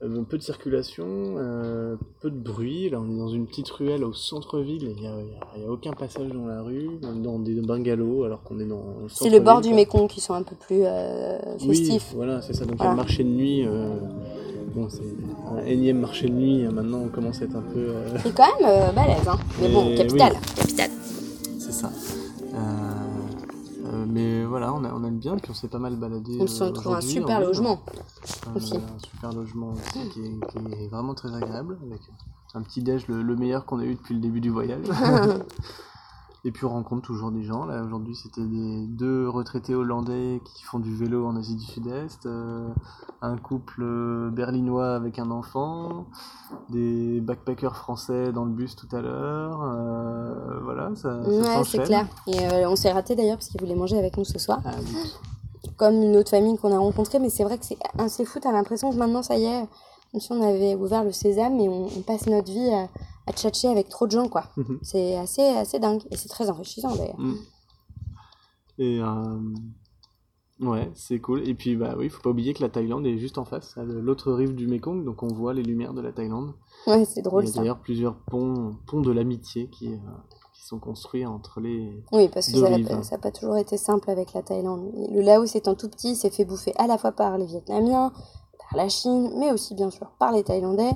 [0.02, 2.90] euh, peu de circulation, euh, peu de bruit.
[2.90, 4.94] Là, on est dans une petite ruelle au centre-ville.
[4.96, 8.64] Il n'y a, a, aucun passage dans la rue, dans des bungalows, alors qu'on est
[8.64, 8.82] dans.
[9.08, 12.08] C'est le bord du Mékong qui sont un peu plus euh, festifs.
[12.10, 12.64] Oui, voilà, c'est ça.
[12.64, 13.64] Donc, il y a le marché de nuit.
[14.72, 15.02] Euh, bon, c'est
[15.50, 16.64] un énième marché de nuit.
[16.64, 17.78] Maintenant, on commence à être un peu.
[17.78, 19.38] Euh, c'est quand même balèze, hein.
[19.60, 20.34] Mais bon, capitale.
[20.56, 20.90] Capitale.
[21.58, 21.90] C'est ça.
[24.08, 26.36] mais voilà, on, a, on aime bien, puis on s'est pas mal baladé.
[26.40, 27.80] On se trouve un super logement.
[28.54, 32.00] Un super logement aussi, qui, est, qui, est, vraiment très agréable, avec
[32.54, 34.84] un petit déj, le, le meilleur qu'on a eu depuis le début du voyage.
[36.44, 37.64] Et puis on rencontre toujours des gens.
[37.64, 42.26] Là aujourd'hui c'était des deux retraités hollandais qui font du vélo en Asie du Sud-Est,
[42.26, 42.68] euh,
[43.20, 43.84] un couple
[44.32, 46.06] berlinois avec un enfant,
[46.68, 49.62] des backpackers français dans le bus tout à l'heure.
[49.62, 52.06] Euh, voilà, ça, ouais, c'est clair.
[52.26, 54.60] Et euh, on s'est raté d'ailleurs parce qu'ils voulaient manger avec nous ce soir.
[54.64, 54.72] Ah,
[55.76, 58.40] Comme une autre famille qu'on a rencontrée, mais c'est vrai que c'est assez fou.
[58.40, 59.68] T'as l'impression que maintenant ça y est,
[60.12, 62.88] comme si on avait ouvert le sésame et on, on passe notre vie à
[63.26, 64.44] à tchatcher avec trop de gens, quoi.
[64.56, 64.78] Mhm.
[64.82, 66.02] C'est assez, assez dingue.
[66.10, 67.18] Et c'est très enrichissant, d'ailleurs.
[67.18, 67.38] Mhm.
[68.78, 71.46] Et euh, ouais, c'est cool.
[71.48, 73.84] Et puis, bah oui, faut pas oublier que la Thaïlande est juste en face, à
[73.84, 76.54] l'autre rive du Mekong, donc on voit les lumières de la Thaïlande.
[76.86, 77.44] Ouais, c'est drôle.
[77.44, 79.98] Il y a d'ailleurs plusieurs ponts, ponts de l'amitié qui, euh,
[80.54, 82.02] qui sont construits entre les.
[82.12, 84.90] Oui, parce que ça n'a pas toujours été simple avec la Thaïlande.
[85.12, 88.12] Le Laos étant tout petit, s'est fait bouffer à la fois par les Vietnamiens,
[88.72, 90.90] par la Chine, mais aussi bien sûr par les Thaïlandais.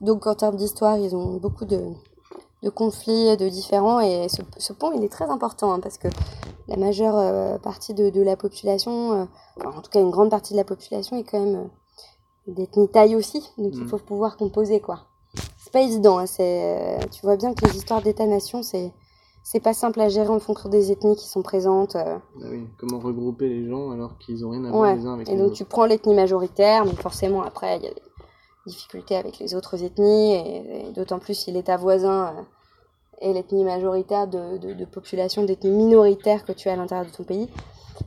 [0.00, 1.80] Donc en termes d'histoire, ils ont beaucoup de,
[2.62, 4.00] de conflits, de différents.
[4.00, 6.08] Et ce, ce, pont, il est très important hein, parce que
[6.68, 9.24] la majeure euh, partie de, de, la population, euh,
[9.64, 11.68] en tout cas une grande partie de la population, est quand même
[12.48, 13.40] euh, d'ethnie thaï aussi.
[13.58, 13.88] Donc il mm.
[13.88, 15.00] faut pouvoir composer quoi.
[15.58, 16.18] C'est pas évident.
[16.18, 18.92] Hein, c'est, tu vois bien que les histoires d'État-nation, c'est
[19.42, 21.96] c'est pas simple à gérer en fonction des ethnies qui sont présentes.
[21.96, 25.28] Ah oui, comment regrouper les gens alors qu'ils ont rien à voir les uns avec
[25.28, 25.44] et les autres.
[25.44, 27.90] Et donc tu prends l'ethnie majoritaire, mais forcément après il y a
[28.66, 32.42] difficultés avec les autres ethnies, et, d'autant plus si l'État voisin euh,
[33.20, 37.12] est l'ethnie majoritaire de, de, de population d'ethnie minoritaire que tu as à l'intérieur de
[37.12, 37.48] ton pays.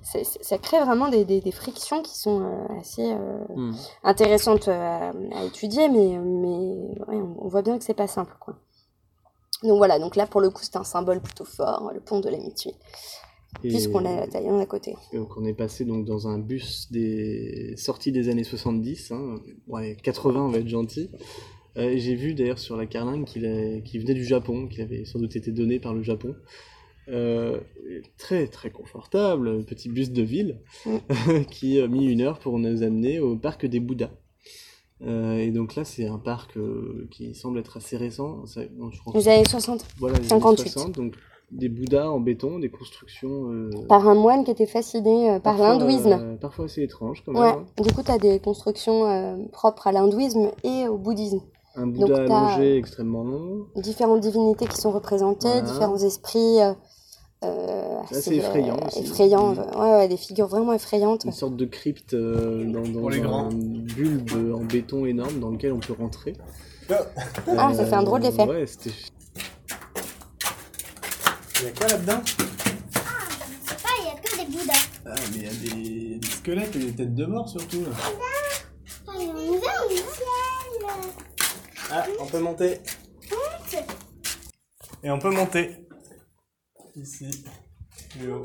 [0.04, 3.76] ça crée vraiment des, des, des, frictions qui sont euh, assez euh, mmh.
[4.04, 8.36] intéressantes à, à, étudier, mais, mais ouais, on voit bien que c'est pas simple.
[8.40, 8.56] Quoi.
[9.64, 12.30] Donc voilà, donc là pour le coup c'est un symbole plutôt fort, le pont de
[12.30, 12.74] l'amitié.
[13.62, 14.96] Puisqu'on a la Thaïlande à côté.
[15.14, 19.96] donc on est passé donc dans un bus des sorties des années 70, hein, ouais,
[20.04, 21.10] 80 on va être gentil.
[21.78, 25.36] Euh, J'ai vu d'ailleurs sur la carlingue qu'il venait du Japon, qu'il avait sans doute
[25.36, 26.36] été donné par le Japon.
[27.08, 27.60] Euh,
[28.18, 31.44] très très confortable, petit bus de ville mm.
[31.52, 34.12] qui a mis une heure pour nous amener au parc des Bouddhas.
[35.02, 38.46] Euh, et donc là, c'est un parc euh, qui semble être assez récent.
[38.46, 39.86] Ça, bon, je Les années 60.
[40.00, 40.70] Voilà, les 58.
[40.70, 41.16] 60, donc
[41.52, 43.52] des bouddhas en béton, des constructions.
[43.52, 46.38] euh, Par un moine qui était fasciné par l'hindouisme.
[46.40, 47.42] parfois assez étranges quand même.
[47.42, 47.66] Ouais, hein.
[47.84, 51.42] du coup, tu as des constructions propres à l'hindouisme et au bouddhisme.
[51.78, 53.66] Un Bouddha allongé extrêmement long.
[53.76, 55.62] Différentes divinités qui sont représentées, Voilà.
[55.62, 56.58] différents esprits.
[57.46, 59.00] Euh, euh, C'est assez effrayant aussi.
[59.00, 59.60] effrayants, Mm.
[59.80, 61.24] ouais, ouais, des figures vraiment effrayantes.
[61.26, 63.46] Une sorte de crypte euh, dans, dans Pour les grands.
[63.48, 66.34] un bulbe en béton énorme dans lequel on peut rentrer.
[67.58, 68.44] Ah, ça fait un drôle d'effet.
[68.48, 68.92] Ouais, c'était.
[71.60, 72.22] Il y a quoi là-dedans?
[72.26, 72.32] Je
[73.70, 74.74] sais pas, il y a que des bouddhas.
[75.06, 77.82] Ah, mais il y a des, des squelettes et des têtes de mort surtout.
[77.82, 77.90] là.
[79.08, 79.26] Ah, y
[79.96, 80.06] ciel.
[81.92, 82.80] Ah, on peut monter.
[85.04, 85.85] Et on peut monter.
[86.96, 87.44] Ici.
[88.12, 88.44] Plus haut.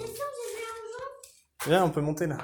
[1.66, 2.38] Viens, on peut monter là.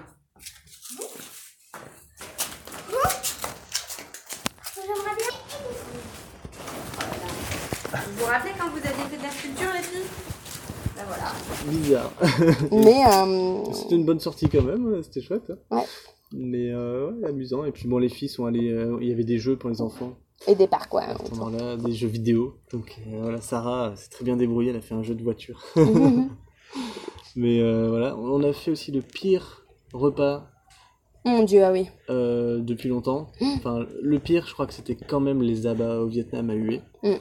[7.92, 10.10] Vous vous rappelez quand vous aviez fait de la sculpture, les filles?
[10.96, 11.32] Ben voilà.
[11.70, 12.12] Bizarre.
[12.72, 15.50] Mais euh, C'était une bonne sortie quand même, c'était chouette.
[15.50, 15.76] hein.
[15.78, 15.84] Ouais.
[16.32, 17.64] Mais euh, ouais, amusant.
[17.64, 18.70] Et puis bon, les filles sont allées.
[18.70, 20.16] euh, il y avait des jeux pour les enfants.
[20.46, 21.02] Et des parcs, ouais.
[21.02, 22.56] À ce moment-là, des jeux vidéo.
[22.72, 25.62] Donc euh, voilà, Sarah s'est très bien débrouillée, elle a fait un jeu de voiture.
[27.36, 30.48] Mais euh, voilà, on a fait aussi le pire repas
[31.24, 31.86] Mon dieu, ah oui.
[32.10, 33.30] euh, depuis longtemps.
[33.56, 36.80] Enfin, le pire, je crois que c'était quand même les abats au Vietnam à huer.
[37.02, 37.14] Mm.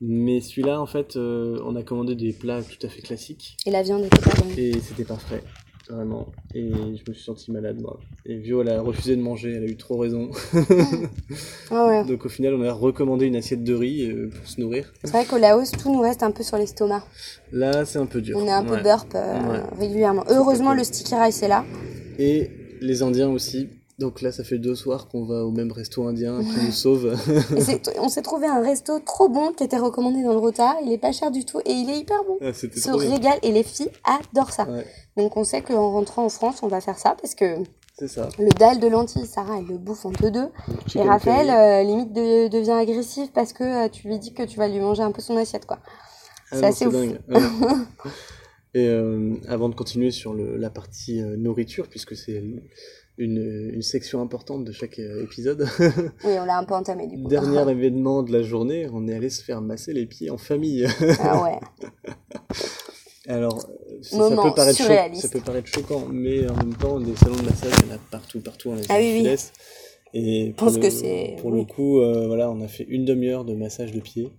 [0.00, 3.56] Mais celui-là, en fait, on a commandé des plats tout à fait classiques.
[3.64, 4.58] Et la viande était pas bonne.
[4.58, 5.42] Et c'était pas frais,
[5.90, 6.26] vraiment.
[6.54, 7.98] Et je me suis senti malade, moi.
[8.26, 10.30] Et Vio, elle a refusé de manger, elle a eu trop raison.
[11.70, 12.04] Ah ouais.
[12.04, 14.92] Donc au final, on a recommandé une assiette de riz euh, pour se nourrir.
[15.02, 17.02] C'est vrai qu'au Laos, tout nous reste un peu sur l'estomac.
[17.52, 18.38] Là, c'est un peu dur.
[18.40, 18.82] On est un peu Ouais.
[18.82, 19.60] burp euh, Ouais.
[19.78, 20.24] régulièrement.
[20.28, 21.64] Heureusement, le sticky rice est là.
[22.18, 23.68] Et les Indiens aussi.
[24.00, 27.14] Donc là, ça fait deux soirs qu'on va au même resto indien qui nous sauve.
[28.00, 30.76] On s'est trouvé un resto trop bon qui était recommandé dans le rota.
[30.84, 32.38] Il est pas cher du tout et il est hyper bon.
[32.40, 34.64] Ah, se régale et les filles adorent ça.
[34.68, 34.84] Ouais,
[35.16, 37.54] Donc on sait qu'en rentrant en France, on va faire ça parce que
[38.08, 38.28] ça.
[38.40, 40.48] le dalle de lentilles, Sarah, elle le bouffe en deux deux.
[40.96, 44.58] Et Raphaël, euh, limite, de- devient agressif parce que euh, tu lui dis que tu
[44.58, 45.78] vas lui manger un peu son assiette, quoi.
[46.50, 46.92] Ah c'est assez ouf.
[46.94, 47.20] dingue.
[47.28, 47.38] Ouais.
[48.76, 52.42] Et euh, avant de continuer sur le- la partie nourriture, puisque c'est
[53.18, 55.66] une, une section importante de chaque euh, épisode,
[56.24, 57.28] Oui, on l'a un peu entamé du coup.
[57.28, 60.86] dernier événement de la journée, on est allé se faire masser les pieds en famille.
[61.20, 61.58] ah ouais.
[63.26, 63.58] Alors,
[64.02, 65.22] ça, peut paraître cho- surréaliste.
[65.22, 67.94] ça peut paraître choquant, mais en même temps, des salons de massage, il y en
[67.94, 69.36] a partout, partout en Asie Ah oui, oui.
[70.16, 71.60] Et pense pour que le- c'est- Pour oui.
[71.60, 74.30] le coup, euh, voilà, on a fait une demi-heure de massage de pieds.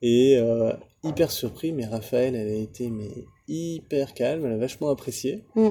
[0.00, 0.72] Et euh,
[1.04, 3.10] hyper surpris, mais Raphaël, elle a été mais,
[3.48, 5.44] hyper calme, elle a vachement apprécié.
[5.54, 5.68] Mm.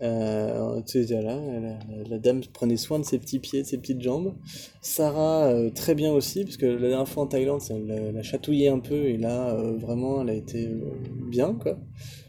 [0.00, 3.78] Euh, tu sais, là, la, la dame prenait soin de ses petits pieds, de ses
[3.78, 4.34] petites jambes.
[4.80, 8.22] Sarah, euh, très bien aussi, parce que la dernière fois en Thaïlande, ça l'a l'a
[8.22, 10.92] chatouillé un peu, et là, euh, vraiment, elle a été euh,
[11.28, 11.76] bien, quoi.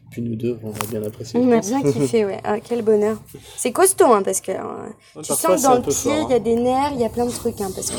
[0.10, 1.40] Puis nous deux, on a bien apprécié.
[1.40, 2.40] On a bien kiffé, ouais.
[2.44, 3.22] Ah, quel bonheur.
[3.56, 6.38] C'est costaud, hein, parce que euh, tu sens que dans le pied, il y a
[6.38, 6.40] hein.
[6.40, 7.98] des nerfs, il y a plein de trucs, hein, parce que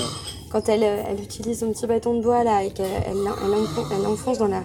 [0.51, 3.87] quand elle, elle utilise son petit bâton de bois là et qu'elle elle, elle, enfonce,
[3.97, 4.65] elle enfonce dans la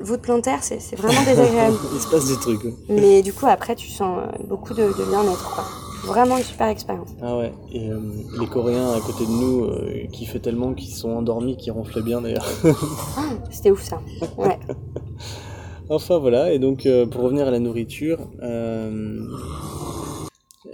[0.00, 1.76] voûte plantaire, c'est c'est vraiment désagréable.
[1.94, 2.64] Il se passe des trucs.
[2.64, 2.74] ouais.
[2.88, 5.64] Mais du coup, après, tu sens euh, beaucoup de, de bien-être, quoi.
[6.04, 7.10] Vraiment une super expérience.
[7.20, 8.00] Ah ouais, et euh,
[8.40, 12.00] les Coréens à côté de nous euh, qui fait tellement qu'ils sont endormis, qui ronflaient
[12.02, 12.46] bien d'ailleurs.
[13.50, 14.00] C'était ouf, ça.
[14.38, 14.58] Ouais.
[15.90, 18.18] enfin voilà, et donc euh, pour revenir à la nourriture,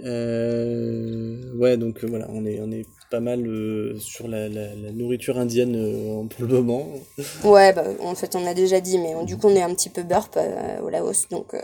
[0.01, 5.37] ouais, donc voilà, on est, on est pas mal euh, sur la, la, la nourriture
[5.37, 6.87] indienne euh, pour le moment.
[7.43, 9.73] Ouais, bah, en fait, on a déjà dit, mais on- du coup, on est un
[9.73, 11.59] petit peu burp euh, au Laos, donc euh,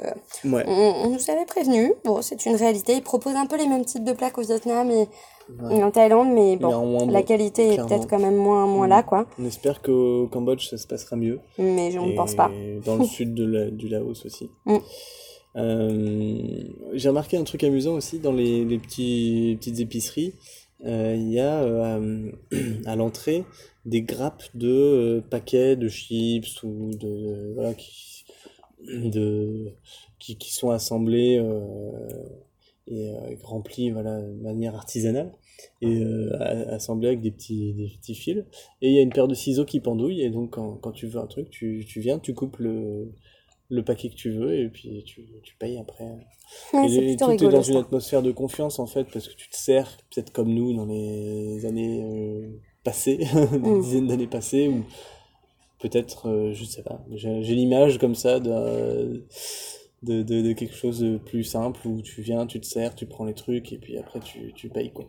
[0.46, 1.94] Ouais, on, on nous avait prévenu.
[2.06, 2.94] Bon, c'est une réalité.
[2.94, 5.08] Ils proposent un peu les mêmes types de plats qu'au Vietnam et,
[5.62, 5.78] Ouais.
[5.78, 6.70] et en Thaïlande, mais bon,
[7.10, 9.28] la bon, qualité est peut-être quand même moins, moins là, quoi.
[9.38, 11.42] on espère qu'au Cambodge ça se passera mieux.
[11.58, 12.50] Mais je ne pense pas.
[12.86, 14.50] Dans le sud de la- du Laos aussi.
[14.66, 14.78] Mm.
[16.94, 20.34] J'ai remarqué un truc amusant aussi dans les, les petits, les petites épiceries.
[20.86, 22.32] Euh, Il y a euh,
[22.86, 23.46] à l'entrée
[23.86, 28.26] des grappes de euh, paquets de chips ou de voilà qui
[28.88, 29.72] de
[30.20, 31.40] qui, qui sont assemblés
[32.88, 35.32] et remplis voilà de manière artisanale
[35.82, 38.44] et euh, a- assemblés avec des petits des petits fils.
[38.82, 41.08] Et il y a une paire de ciseaux qui pendouille et donc quand, quand tu
[41.08, 43.12] veux un truc tu, tu viens tu coupes le
[43.74, 46.06] le paquet que tu veux et puis tu, tu payes après
[46.74, 49.50] Ouais, et les- tout est dans une atmosphère de confiance en fait, parce que tu
[49.50, 52.50] te sers, peut-être comme nous dans les années euh,
[52.84, 53.18] passées,
[53.54, 53.82] des Mm.
[53.82, 54.84] dizaines d'années passées, ou
[55.80, 59.26] peut-être, euh, je sais pas, j'ai l'image comme ça de,
[60.04, 63.26] de, de quelque chose de plus simple où tu viens, tu te sers, tu prends
[63.26, 65.06] les trucs et puis après tu, tu payes quoi.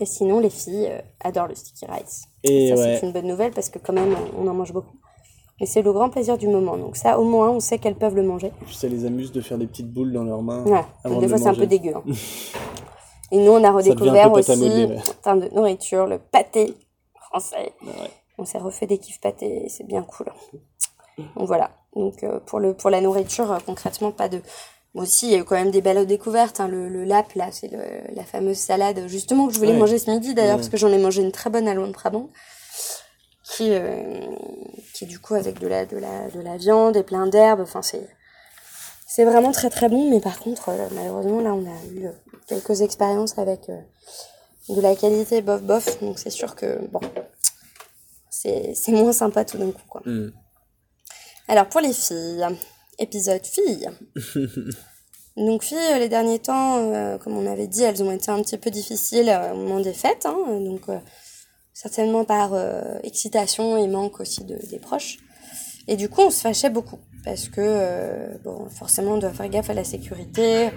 [0.00, 2.24] Et sinon, les filles euh, adorent le sticky rice.
[2.44, 4.96] Et ça, ouais, c'est une bonne nouvelle parce que quand même, on en mange beaucoup.
[5.60, 6.76] Et c'est le grand plaisir du moment.
[6.76, 8.48] Donc ça, au moins, on sait qu'elles peuvent le manger.
[8.48, 10.64] Et puis ça les amuse de faire des petites boules dans leurs mains.
[10.64, 11.94] Ouais, avant de des fois c'est un peu dégueu.
[11.96, 12.02] hein.
[13.30, 14.88] Et nous, on a redécouvert aussi,
[15.22, 16.74] termes de nourriture, le pâté
[17.20, 17.72] français.
[17.82, 18.10] Ouais.
[18.38, 20.26] On s'est refait des kiffs pâtés, c'est bien cool.
[21.36, 21.70] Donc voilà.
[21.96, 24.40] Donc euh, pour, le, pour la nourriture, euh, concrètement, pas de.
[24.94, 26.60] Bon, aussi, il y a eu quand même des belles découvertes.
[26.60, 26.68] hein.
[26.68, 27.70] Le, le lap, là, c'est
[28.14, 29.78] la fameuse salade, justement, que je voulais Ouais.
[29.78, 30.56] manger ce midi d'ailleurs, Ouais.
[30.58, 32.28] parce que j'en ai mangé une très bonne à Londres Brabant.
[33.44, 34.20] Qui, euh,
[34.94, 37.60] qui, du coup, avec de la, de la, de la viande et plein d'herbes.
[37.60, 38.08] Enfin, c'est.
[39.06, 42.12] C'est vraiment très très bon, mais par contre, euh, malheureusement, là, on a eu euh,
[42.48, 47.00] quelques expériences avec de la qualité bof bof, donc c'est sûr que, bon,
[48.28, 50.02] c'est c'est moins sympa tout d'un coup, quoi.
[50.04, 50.32] Mm.
[51.46, 52.44] Alors, pour les filles,
[52.98, 53.88] épisode filles.
[55.36, 58.56] Donc, filles, les derniers temps, euh, comme on avait dit, elles ont été un petit
[58.56, 60.98] peu difficiles euh, au moment des fêtes, hein, donc euh,
[61.74, 65.18] certainement par euh, excitation et manque aussi de, des proches.
[65.86, 69.48] Et du coup, on se fâchait beaucoup parce que, euh, bon, forcément, on doit faire
[69.48, 70.70] gaffe à la sécurité.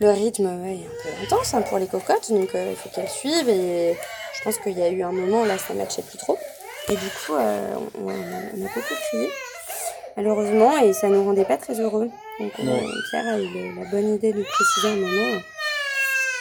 [0.00, 2.88] Le rythme ouais, est un peu intense hein, pour les cocottes, donc euh, il faut
[2.88, 3.48] qu'elles suivent.
[3.48, 3.96] Et
[4.36, 6.36] je pense qu'il y a eu un moment où là, ça ne matchait plus trop.
[6.88, 9.30] Et du coup, euh, on, on a, beaucoup crié,
[10.16, 12.10] malheureusement, et ça nous rendait pas très heureux.
[12.40, 12.80] Donc, euh.
[13.10, 15.40] Pierre a eu la bonne idée de préciser à un moment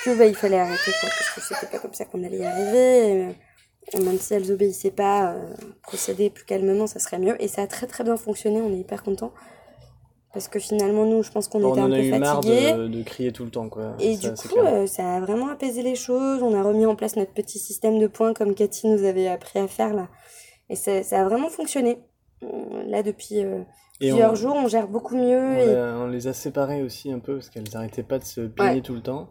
[0.04, 2.46] que bah, il fallait arrêter, quoi, parce que c'était pas comme ça qu'on allait y
[2.46, 3.08] arriver.
[3.08, 3.36] Et,
[4.04, 7.42] même si elles obéissaient pas, euh, procéder plus calmement, ça serait mieux.
[7.42, 9.32] Et ça a très très bien fonctionné, on est hyper contents.
[10.34, 12.18] Parce que finalement, nous, je pense qu'on Bon, était on un en a peu eu
[12.18, 12.74] marre fatigués.
[12.74, 13.94] de, de crier tout le temps, quoi.
[14.00, 16.42] Et Ça, du coup, euh, ça a vraiment apaisé les choses.
[16.42, 19.60] On a remis en place notre petit système de points comme Cathy nous avait appris
[19.60, 20.08] à faire là.
[20.70, 22.00] Et ça, ça a vraiment fonctionné.
[22.44, 22.48] Euh,
[22.88, 23.62] Là, depuis euh,
[24.00, 25.58] plusieurs on- jours, on gère beaucoup on, mieux.
[25.60, 28.42] Et a- on les a séparées aussi un peu parce qu'elles n'arrêtaient pas de se
[28.60, 28.82] Ouais.
[28.82, 29.30] tout le temps.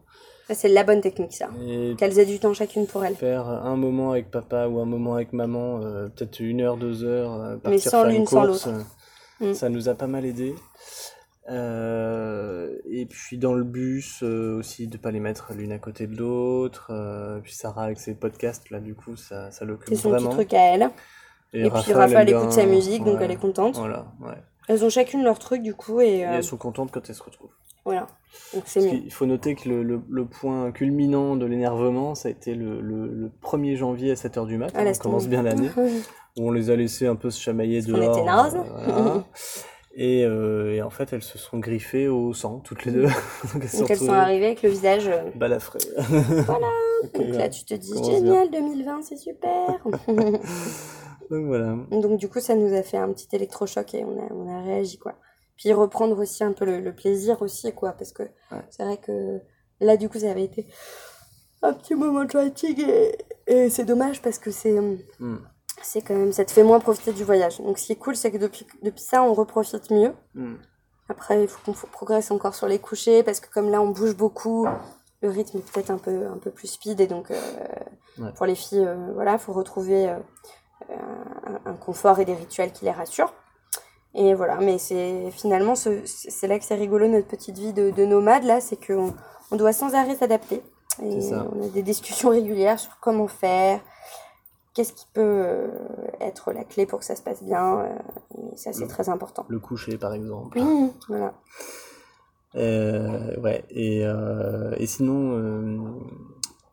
[0.54, 1.48] Ça, c'est la bonne technique, ça.
[1.66, 3.14] Et Qu'elles aient du temps chacune pour elles.
[3.16, 7.04] faire un moment avec papa ou un moment avec maman, euh, peut-être une heure, deux
[7.04, 8.68] heures, euh, partir Mais sans l'une, une sans l'autre.
[8.68, 8.82] euh,
[9.40, 9.54] Mm.
[9.54, 10.54] ça nous a pas mal aidé.
[11.50, 16.16] Euh, et puis dans le bus aussi de pas les mettre l'une à côté de
[16.16, 16.92] l'autre.
[17.42, 20.30] puis Sarah avec ses podcasts là du coup ça, ça l'occupe C'est son petit vraiment.
[20.30, 20.90] truc à elle.
[21.52, 23.76] Et, puis Raphaël aime écoute sa musique, donc elle est contente.
[23.76, 24.36] Voilà, ouais.
[24.68, 27.22] Elles ont chacune leur truc, du coup, et, Et elles sont contentes quand elles se
[27.22, 27.50] retrouvent.
[27.84, 28.06] Voilà.
[28.54, 28.88] Donc c'est mieux.
[28.88, 32.80] qu'il faut noter que le, le- le point culminant de l'énervement, ça a été le,
[32.80, 34.70] le- le 1er janvier à 7h du mat.
[34.74, 35.68] Ah, on laisse commence bien l'année.
[36.38, 38.16] où on les a laissés un peu se chamailler Parce dehors.
[38.16, 38.56] était nazes.
[38.56, 39.24] euh, voilà.
[39.96, 43.02] et, euh, et en fait, elles se sont griffées au sang, toutes les deux.
[43.52, 45.08] Donc elles se Donc elles sont arrivées avec le visage.
[45.08, 45.80] euh, balafrées.
[46.46, 46.68] Voilà.
[47.14, 49.76] Donc là, tu te dis, génial, 2020, c'est super.
[51.30, 51.76] Donc voilà.
[51.90, 54.62] Donc du coup, ça nous a fait un petit électrochoc et on a, on a
[54.62, 55.14] réagi, quoi.
[55.62, 58.62] Puis reprendre aussi un peu le, le plaisir aussi, quoi, parce que Ouais.
[58.70, 59.38] c'est vrai que
[59.80, 60.66] là, du coup, ça avait été
[61.62, 64.76] un petit moment de fatigue et, et c'est dommage parce que c'est...
[64.78, 65.36] hum, Mm.
[65.84, 67.58] C'est quand même, ça te fait moins profiter du voyage.
[67.60, 70.12] Donc ce qui est cool, c'est que depuis, depuis ça, on reprofite mieux.
[70.34, 70.54] Mm.
[71.08, 74.16] Après, il faut qu'on progresse encore sur les couchers parce que comme là, on bouge
[74.16, 74.66] beaucoup,
[75.22, 77.40] le rythme est peut-être un peu, un peu plus speed et donc euh,
[78.18, 78.32] Ouais.
[78.36, 80.16] pour les filles, euh, voilà, faut retrouver euh,
[81.46, 83.32] un, un confort et des rituels qui les rassurent.
[84.14, 87.90] Et voilà, mais c'est finalement, ce- c'est là que c'est rigolo notre petite vie de,
[87.90, 89.14] de nomade là, c'est qu'on
[89.50, 90.62] on doit sans arrêt s'adapter.
[91.02, 93.80] Et on a des discussions régulières sur comment faire,
[94.74, 95.68] qu'est-ce qui peut euh,
[96.20, 97.78] être la clé pour que ça se passe bien.
[97.80, 97.88] euh,
[98.52, 99.46] et ça, c'est très important.
[99.48, 100.60] Le coucher, par exemple.
[100.60, 101.32] Mmh, voilà.
[102.54, 105.78] Euh, ouais, et, euh, et sinon, euh,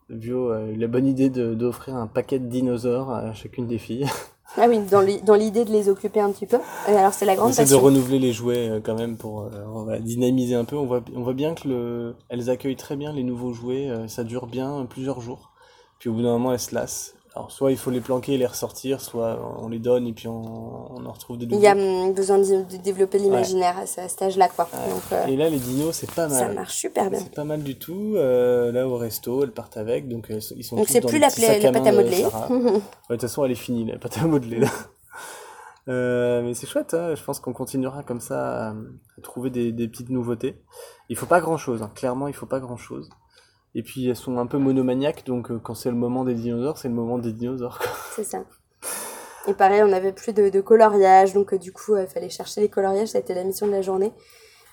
[0.10, 3.78] Vio a eu la bonne idée de- d'offrir un paquet de dinosaures à chacune des
[3.78, 4.06] filles.
[4.57, 6.57] Ah oui, dans l'i- dans l'idée de les occuper un petit peu.
[6.88, 7.81] Alors, c'est la grande essaie de passion.
[7.81, 10.75] renouveler les jouets euh, quand même pour euh, on va dynamiser un peu.
[10.75, 13.89] On voit, on voit bien que le, elles accueillent très bien les nouveaux jouets.
[13.89, 15.51] euh, ça dure bien plusieurs jours.
[15.99, 17.13] Puis au bout d'un moment, elles se lassent.
[17.35, 20.27] Alors soit il faut les planquer et les ressortir, soit on les donne et puis
[20.27, 20.41] on,
[20.95, 21.61] on en retrouve des Il nouveaux.
[21.63, 24.67] y a hum, besoin de, de développer l'imaginaire à ce à cet âge-là, quoi.
[24.73, 24.89] Ouais.
[24.91, 26.55] Donc, euh, Et là, les dinos, c'est pas ça mal.
[26.55, 27.19] marche super bien.
[27.19, 28.13] C'est pas mal du tout.
[28.15, 30.07] Euh, là, au resto, elles partent avec.
[30.09, 31.69] Donc, sont- ils sont Donc, tous c'est dans plus des la, petits pla- sacs la
[31.69, 32.23] à pâte à de modeler.
[32.49, 34.67] Ouais, de toute façon, elle est finie, la pâte à modeler, là.
[35.87, 37.15] Euh, mais c'est chouette, hein.
[37.15, 40.62] je pense qu'on continuera comme ça à, à trouver des, des petites nouveautés.
[41.10, 41.89] Il faut pas grand chose, hein.
[41.95, 43.10] clairement, il faut pas grand chose.
[43.75, 46.77] Et puis elles sont un peu monomaniaques, donc euh, quand c'est le moment des dinosaures,
[46.77, 47.79] c'est le moment des dinosaures.
[48.15, 48.39] C'est ça.
[49.47, 52.61] Et pareil, on n'avait plus de, de coloriage, donc euh, du coup, il fallait chercher
[52.61, 54.11] les coloriages, ça a été la mission de la journée.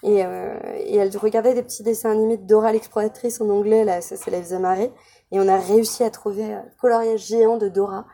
[0.03, 4.01] Et, euh, et elle regardait des petits dessins animés de Dora l'exploratrice en anglais, là,
[4.01, 4.93] ça, ça les faisait marrer.
[5.33, 8.07] Et on a réussi à trouver un coloriage géant de Dora.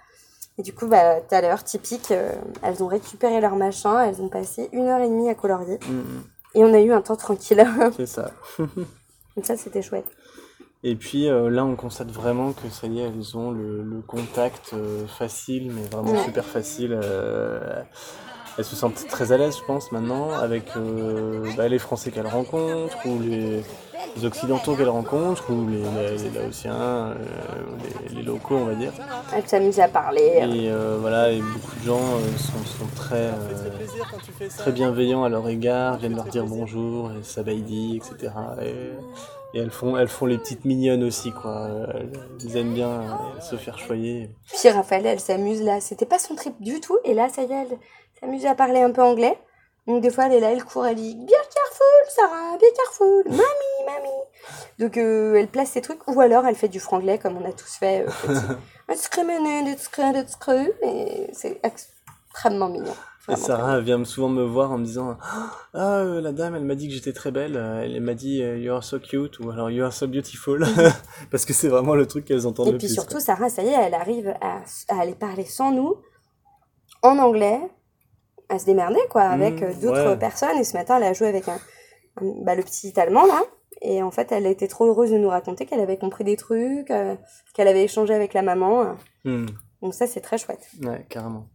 [0.58, 4.20] Et du coup, bah, tout à l'heure, typique, euh, elles ont récupéré leur machin, elles
[4.20, 5.78] ont passé une heure et demie à colorier.
[5.88, 6.24] Mm, mm.
[6.54, 7.66] Et on a eu un temps tranquille.
[7.96, 8.30] C'est ça.
[8.58, 10.06] Donc ça, c'était chouette.
[10.84, 14.02] Et puis euh, là, on constate vraiment que ça y est, elles ont le, le
[14.02, 16.24] contact euh, facile, mais vraiment Ouais.
[16.24, 16.92] super facile.
[17.00, 17.82] euh,
[18.58, 22.26] elles se sentent très à l'aise, je pense, maintenant, avec euh, bah, les Français qu'elles
[22.26, 23.62] rencontrent, ou les,
[24.16, 27.14] les Occidentaux qu'elles rencontrent, ou les, les, les Laotiens, euh,
[28.08, 28.92] les, les locaux, on va dire.
[29.34, 30.40] Elle s'amuse à parler.
[30.42, 35.28] Et euh, voilà, et beaucoup de gens euh, sont, sont très, euh, très bienveillants à
[35.28, 38.32] leur égard, viennent leur dire bonjour, et sabaïdi, etc.
[38.62, 38.92] Et,
[39.54, 41.68] et elles, font, elles font les petites mignonnes aussi, quoi.
[42.42, 44.30] Elles aiment bien euh, se faire choyer.
[44.46, 45.80] Puis Raphaël, elle s'amuse là.
[45.80, 46.98] C'était pas son trip du tout.
[47.04, 47.78] Et là, ça y est, elle
[48.22, 49.38] s'amuse à parler un peu anglais.
[49.88, 53.24] Donc des fois, elle est là, elle court, elle dit Be careful, Sarah, be careful,
[53.26, 54.22] mamie, mamie.
[54.78, 56.06] Donc euh, elle place ses trucs.
[56.06, 58.06] Ou alors, elle fait du franglais comme on a tous fait.
[58.06, 58.54] Euh.
[60.82, 62.94] Et c'est extrêmement mignon.
[63.28, 63.36] Et.
[63.36, 65.16] Sarah vient me- souvent me voir en me disant
[65.74, 67.56] Ah, euh, la dame, elle m'a dit que j'étais très belle.
[67.56, 70.64] Euh, Elle m'a dit You are so cute ou alors You are so beautiful.
[71.32, 72.94] Parce que c'est vraiment le truc qu'elles entendent Et le puis plus.
[72.94, 75.96] surtout, Sarah, ça y est, elle arrive à, à aller parler sans nous,
[77.02, 77.60] en anglais,
[78.52, 80.18] à se démerder, quoi, avec Mmh, euh, d'autres ouais.
[80.18, 80.56] personnes.
[80.58, 81.58] Et ce matin, elle a joué avec un,
[82.20, 83.42] un- bah, le petit allemand, là.
[83.80, 86.90] Et en fait, elle était trop heureuse de nous raconter qu'elle avait compris des trucs,
[86.90, 87.16] euh,
[87.54, 88.96] qu'elle avait échangé avec la maman.
[89.24, 89.46] Hmm,
[89.80, 90.68] Donc ça, c'est très chouette.
[90.82, 91.46] Ouais, carrément.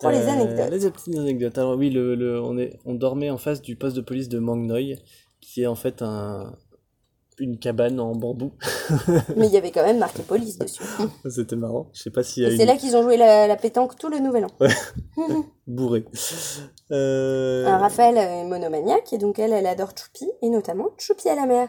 [0.00, 0.70] Pour les Euh, anecdotes.
[0.82, 1.56] Les petites anecdotes.
[1.58, 4.38] Alors oui, le, le- on, est, on dormait en face du poste de police de
[4.40, 4.96] Mangnoy,
[5.40, 6.52] qui est en fait un,
[7.38, 8.52] une cabane en bambou.
[9.36, 10.82] Mais il y avait quand même marqué police dessus.
[11.30, 11.88] C'était marrant.
[11.92, 14.44] Je sais pas une c'est là qu'ils ont joué la, la pétanque tout le nouvel
[14.46, 14.50] an.
[15.66, 16.04] bourrée.
[16.90, 21.46] Euh, Raphaël est monomaniaque et donc elle, elle adore Choupi et notamment Choupi à la
[21.46, 21.68] mer.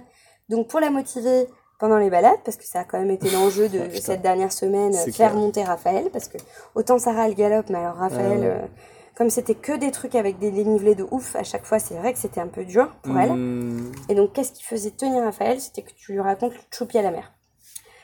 [0.49, 1.47] Donc pour la motiver
[1.80, 4.51] pendant les balades, parce que ça a quand même été l'enjeu de Ah, cette dernière
[4.53, 5.34] semaine, faire clair.
[5.36, 6.38] monter Raphaël, parce que
[6.76, 8.45] autant Sarah elle galope, mais alors Raphaël, Ah ouais.
[8.47, 8.68] euh,
[9.16, 12.14] comme c'était que des trucs avec des dénivelés de ouf à chaque fois, c'est vrai
[12.14, 13.32] que c'était un peu dur pour elle.
[13.32, 15.59] hmm, Et donc qu'est-ce qui faisait tenir Raphaël?
[15.59, 17.34] C'était que tu lui racontes Choupi à la mer.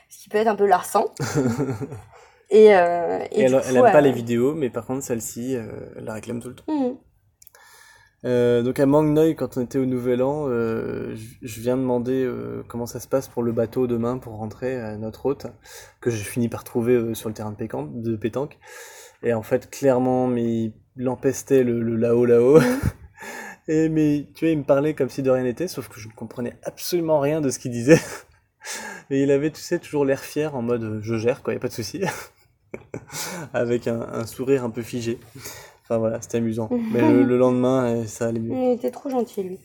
[0.08, 1.06] Ce qui peut être un peu larsant.
[2.50, 4.86] et, euh, et Et du elle, coup, elle aime pas euh, les vidéos, mais par
[4.86, 6.64] contre celle-ci, euh, elle la réclame tout le temps.
[8.26, 12.62] Euh, donc à Mangnoy, quand on était au Nouvel An, euh, je viens demander euh,
[12.68, 15.46] comment ça se passe pour le bateau demain pour rentrer à notre hôte,
[16.02, 18.58] que j'ai fini par trouver euh, sur le terrain de pétanque.
[19.22, 22.60] Et en fait, clairement, mais il empestait le, le là-haut, là-haut.
[23.68, 26.08] Et mais tu vois, il me parlait comme si de rien n'était, sauf que je
[26.08, 28.00] ne comprenais absolument rien de ce qu'il disait.
[29.10, 31.60] Et il avait, tu sais, toujours l'air fier en mode je gère, quoi, y a
[31.60, 32.02] pas de souci.
[33.52, 35.18] Avec un, un sourire un peu figé.
[35.82, 36.68] Enfin voilà, c'était amusant.
[36.92, 38.54] Mais le, le lendemain, euh, ça allait mieux.
[38.56, 39.58] Il était trop gentil lui.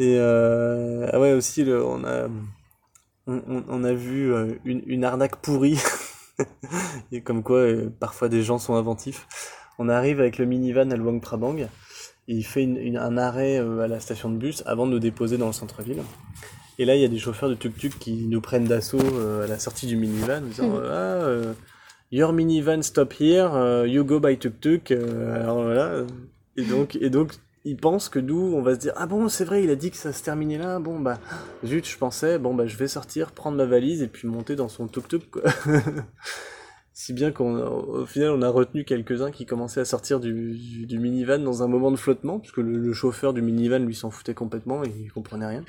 [0.00, 2.28] Et euh, ah ouais, aussi, le, on, a,
[3.26, 5.78] on, on- a vu euh, une, une arnaque pourrie.
[7.12, 9.26] Et comme quoi, euh, parfois des gens sont inventifs.
[9.78, 11.56] On arrive avec le minivan à Luang Prabang.
[12.30, 14.92] Et il fait une- une- un arrêt euh, à la station de bus avant de
[14.92, 16.02] nous déposer dans le centre-ville.
[16.78, 19.46] Et là, il y a des chauffeurs de tuk-tuk qui nous prennent d'assaut euh, à
[19.46, 20.82] la sortie du minivan, en disant Mhm.
[20.84, 21.52] Ah, euh,
[22.12, 24.92] Your minivan stop here, you go by tuk-tuk.
[24.92, 26.02] Alors voilà.
[26.56, 27.32] Et donc, et donc,
[27.64, 29.90] ils pensent que nous, on va se dire Ah bon, c'est vrai, il a dit
[29.90, 30.78] que ça se terminait là.
[30.78, 31.18] Bon, bah,
[31.66, 34.68] zut, je pensais, bon, bah, je vais sortir, prendre ma valise et puis monter dans
[34.68, 35.42] son tuk-tuk, quoi.
[37.00, 40.98] Si bien qu'au au final, on a retenu quelques-uns qui commençaient à sortir du, du,
[40.98, 44.34] minivan dans un moment de flottement, puisque le, le chauffeur du minivan, lui, s'en foutait
[44.34, 45.64] complètement et il comprenait rien.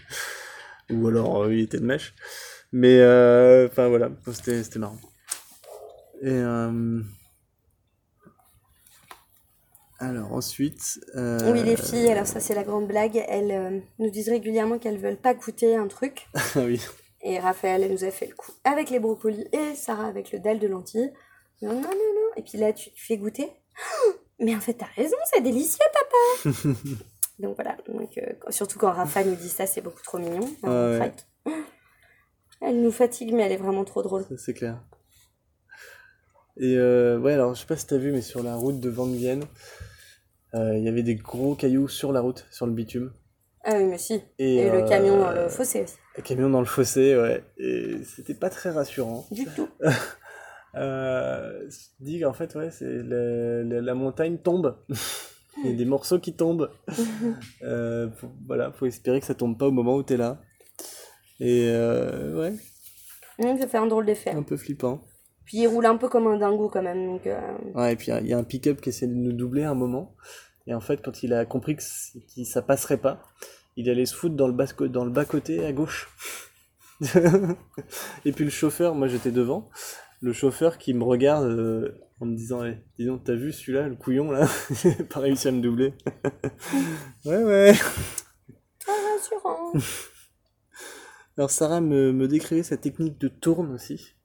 [0.89, 2.15] Ou alors, euh, il était de mèche.
[2.71, 4.97] Mais, euh, enfin, voilà, c'était marrant.
[6.23, 6.99] Et, euh,
[9.99, 10.99] alors, ensuite...
[11.15, 15.15] Oui, les filles, alors ça c'est la grande blague, elles nous disent régulièrement qu'elles veulent
[15.15, 16.27] pas goûter un truc.
[16.33, 16.81] ah oui.
[17.21, 20.39] Et Raphaël, elle nous a fait le coup avec les brocolis et Sarah avec le
[20.39, 21.11] dalle de lentilles.
[21.61, 22.29] Non, non, non, non.
[22.37, 23.49] Et puis là, tu, tu fais goûter.
[24.39, 26.57] Mais en fait, t'as raison, c'est délicieux, papa.
[27.39, 27.77] Donc voilà.
[27.87, 30.47] Donc, euh, surtout quand Raphaël nous dit ça, c'est beaucoup trop mignon.
[30.63, 30.97] Ouais, ouais.
[30.97, 31.25] Crac.
[32.61, 34.25] Elle nous fatigue, mais elle est vraiment trop drôle.
[34.37, 34.81] C'est clair.
[36.57, 38.89] Et euh, ouais, alors je sais pas si t'as vu, mais sur la route de
[38.89, 39.45] Van Vienne,
[40.55, 43.13] euh, il y avait des gros cailloux sur la route, sur le bitume.
[43.63, 44.21] Ah oui, mais si.
[44.39, 45.95] Et, Et, le camion dans euh, le fossé aussi.
[46.23, 47.43] Camion dans le fossé, ouais.
[47.57, 49.25] Et c'était pas très rassurant.
[49.31, 49.67] Du tout.
[50.75, 54.77] Euh, je dis qu'en fait, ouais, c'est la, la- la montagne tombe.
[55.63, 56.69] Il y a des morceaux qui tombent.
[57.63, 60.39] euh, faut- voilà, faut espérer que ça tombe pas au moment où t'es là.
[61.39, 62.53] Et euh, ouais,
[63.39, 64.29] Hum, ça fait un drôle d'effet.
[64.29, 65.01] un peu flippant.
[65.45, 67.03] Puis il roule un peu comme un dingo quand même.
[67.07, 67.39] Donc, euh,
[67.73, 69.75] Ouais, et puis il y a un pick-up qui essaie de nous doubler à un
[69.75, 70.15] moment.
[70.67, 71.81] Et en fait, quand il a compris que
[72.43, 73.23] ça passerait pas,
[73.75, 76.09] il allait se foutre dans le bas, dans le bas côté à gauche.
[78.25, 79.69] et puis le chauffeur, moi j'étais devant,
[80.21, 83.87] le chauffeur qui me regarde euh, en me disant eh, Dis donc, t'as vu celui-là,
[83.87, 84.47] le couillon là?
[85.09, 85.93] Pas réussi à me doubler.
[87.25, 87.73] ouais, ouais.
[88.79, 89.71] très rassurant.
[91.37, 94.15] Alors Sarah me, me décrivait sa technique de tourne aussi.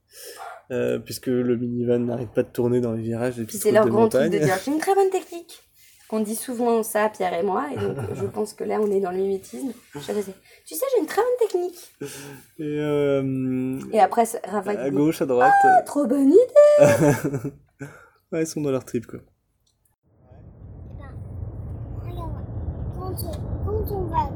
[0.72, 3.90] euh, puisque le minivan n'arrête pas de tourner dans les virages Puis c'est leur de
[3.90, 4.32] grand truc montagne.
[4.32, 5.33] de dire j'ai une très bonne technique.
[6.08, 9.00] Qu'on dit souvent ça, Pierre et moi, et donc je pense que là on est
[9.00, 9.72] dans le mimétisme.
[9.94, 10.34] Je faisais,
[10.66, 11.92] tu sais, j'ai une très bonne technique.
[12.58, 15.52] Et euh, Et après, c'est- Rafa à gauche, à droite.
[15.64, 16.78] Ah, trop bonne idée
[18.32, 19.20] ouais, ils sont dans leur trip, quoi.
[22.04, 22.40] Regarde-moi.
[22.98, 23.14] Quand,
[23.64, 24.30] quand on va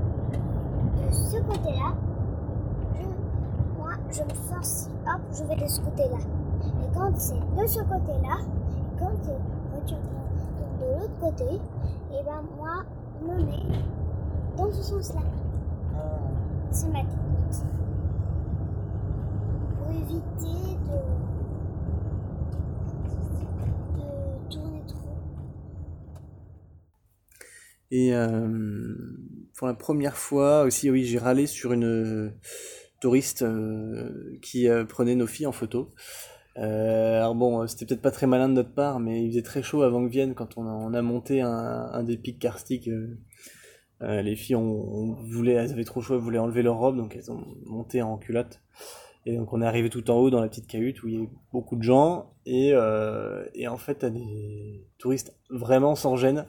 [1.06, 1.94] de ce côté-là,
[2.94, 6.18] je, moi, je me force, hop, je vais de ce côté-là.
[6.64, 9.98] Et quand c'est de ce côté-là, et quand la voiture
[10.80, 12.84] de l'autre côté, et ben moi,
[13.22, 13.78] me mets
[14.56, 15.20] dans ce sens-là.
[16.70, 17.64] C'est ma technique.
[19.78, 20.98] Pour éviter de,
[23.96, 25.16] de tourner trop.
[27.90, 28.94] Et euh,
[29.56, 32.30] pour la première fois aussi, oui, j'ai râlé sur une euh,
[33.00, 35.90] touriste euh, qui prenait nos filles en photo.
[36.58, 39.42] Euh, alors bon, euh, c'était peut-être pas très malin de notre part, mais il faisait
[39.42, 42.38] très chaud avant que vienne quand on a, on a monté un, un des pics
[42.38, 42.88] karstiques.
[44.02, 46.96] euh, les filles, on, on voulait, elles avaient trop chaud, elles voulaient enlever leur robe,
[46.96, 48.60] donc elles ont monté en culotte.
[49.26, 51.16] Et donc on est arrivé tout en haut dans la petite cahute où il y
[51.18, 52.32] avait beaucoup de gens.
[52.46, 56.46] Et, euh, et en fait, t'as des touristes vraiment sans gêne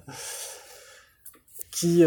[1.71, 2.03] qui,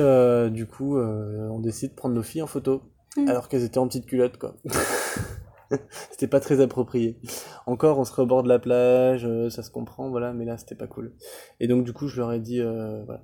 [0.50, 2.82] du coup, ont décidé de prendre nos filles en photo.
[3.16, 3.28] Mm.
[3.28, 4.57] Alors qu'elles étaient en petite culotte, quoi.
[6.10, 7.18] c'était pas très approprié.
[7.66, 10.56] Encore, on serait au bord de la plage, euh, ça se comprend, voilà, mais là,
[10.58, 11.12] c'était pas cool.
[11.60, 13.22] Et donc, du coup, je leur ai dit, euh, voilà,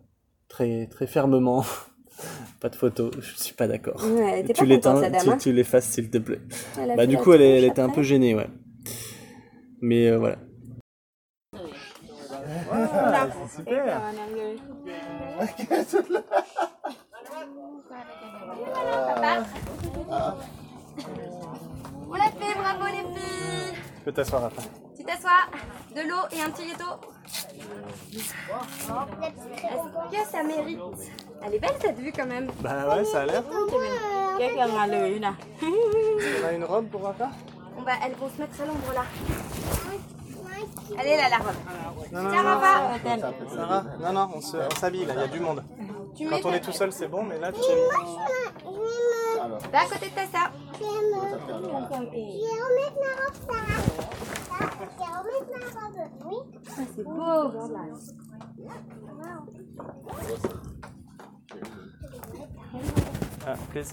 [0.49, 1.64] très, très fermement,
[2.61, 4.05] pas de photo, je suis pas d'accord.
[4.05, 5.36] Ouais, Tu l'éteins, tu, hein.
[5.38, 6.40] tu l'effaces, s'il te plaît.
[6.96, 8.49] Bah, du coup, elle, elle était un peu gênée, ouais.
[9.80, 10.38] Mais euh, voilà.
[13.57, 14.01] Super
[18.74, 20.57] On l'a fait,
[22.77, 24.62] bravo les filles Tu peux t'asseoir après.
[24.97, 25.47] Tu t'assois,
[25.95, 27.01] de l'eau et un petit gâteau.
[28.12, 28.33] Est-ce
[30.25, 30.81] que ça mérite?
[31.45, 32.51] Elle est belle cette vue quand même.
[32.61, 33.43] Bah ouais, ça a l'air.
[33.51, 33.66] On
[36.43, 37.31] On a une robe pour Rafa
[37.85, 39.05] va, elles vont se mettre à l'ombre là.
[40.99, 41.55] Elle est là la robe.
[42.12, 43.55] Non, non, Tiens, Rafa.
[43.55, 45.62] Sarah, non, non, on se- on s'habille là, il y a du monde.
[46.31, 47.61] Quand on est tout seul, c'est bon, mais là, tu
[49.74, 50.51] à côté de ta sœur.
[50.74, 50.95] Je vais
[52.64, 53.80] remettre ma robe, Sarah.
[54.80, 55.99] Je vais remettre ma robe.
[56.26, 56.38] Oui.
[56.95, 57.41] C'est beau.
[63.45, 63.91] Ah, please.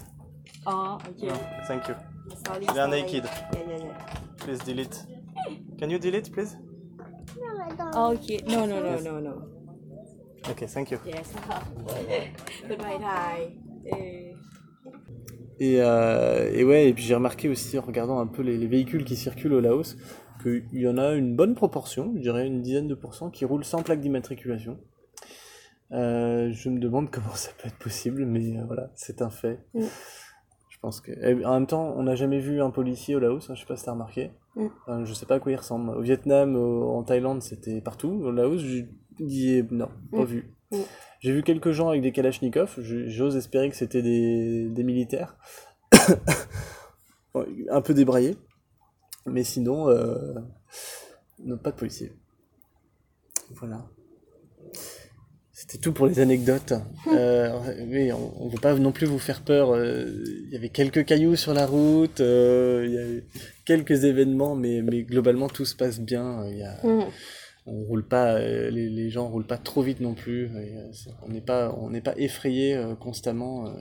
[0.65, 1.27] Oh, okay.
[1.27, 1.33] No,
[1.67, 1.95] thank you.
[2.45, 2.65] Sorry.
[2.65, 3.01] They are sorry.
[3.01, 3.23] naked.
[3.25, 3.97] Yeah, yeah, yeah.
[4.37, 5.05] Please delete.
[5.77, 6.55] Can you delete, please?
[7.93, 8.39] Oh, okay.
[8.47, 9.33] No, no, no, no, no.
[10.49, 10.99] Ok, thank you.
[11.05, 11.33] Yes.
[12.67, 13.37] เป็นไทยไทย
[13.85, 14.25] เออ
[15.58, 18.66] Et, euh, et ouais, et puis j'ai remarqué aussi en regardant un peu les, les
[18.66, 19.96] véhicules qui circulent au Laos
[20.42, 23.64] qu'il y en a une bonne proportion, je dirais une dizaine de pourcents, qui roulent
[23.64, 24.78] sans plaque d'immatriculation.
[25.92, 29.60] Euh, je me demande comment ça peut être possible, mais euh, voilà, c'est un fait.
[29.74, 29.84] Mm.
[30.70, 31.10] Je pense que.
[31.12, 33.66] et en même temps, on n'a jamais vu un policier au Laos, hein, je sais
[33.66, 34.30] pas si t'as remarqué.
[34.56, 35.04] Mm.
[35.04, 35.90] Je sais pas à quoi il ressemble.
[35.96, 38.10] Au Vietnam, au- en Thaïlande, c'était partout.
[38.24, 38.82] Au Laos, je
[39.18, 40.24] dis non, pas Mm.
[40.24, 40.54] vu.
[41.20, 45.36] J'ai vu quelques gens avec des kalachnikovs, j'ose espérer que c'était des, des militaires.
[47.70, 48.36] Un peu débraillés.
[49.26, 50.34] Mais sinon, euh,
[51.44, 52.12] non, pas de policiers.
[53.50, 53.86] Voilà.
[55.52, 56.72] C'était tout pour les anecdotes.
[57.08, 57.50] Euh,
[57.88, 59.70] oui, on ne veut pas non plus vous faire peur.
[59.74, 60.04] euh,
[60.46, 63.24] Il y avait quelques cailloux sur la route, il y a eu
[63.64, 66.44] quelques événements, mais, mais globalement tout se passe bien.
[66.48, 67.04] Il y a, Mm.
[67.66, 70.46] On roule pas, euh, les, les gens roulent pas trop vite non plus.
[70.56, 70.90] et, euh,
[71.22, 73.72] on n'est pas, on n'est pas effrayé euh, constamment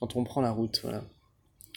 [0.00, 0.80] quand on prend la route.
[0.82, 1.04] Voilà.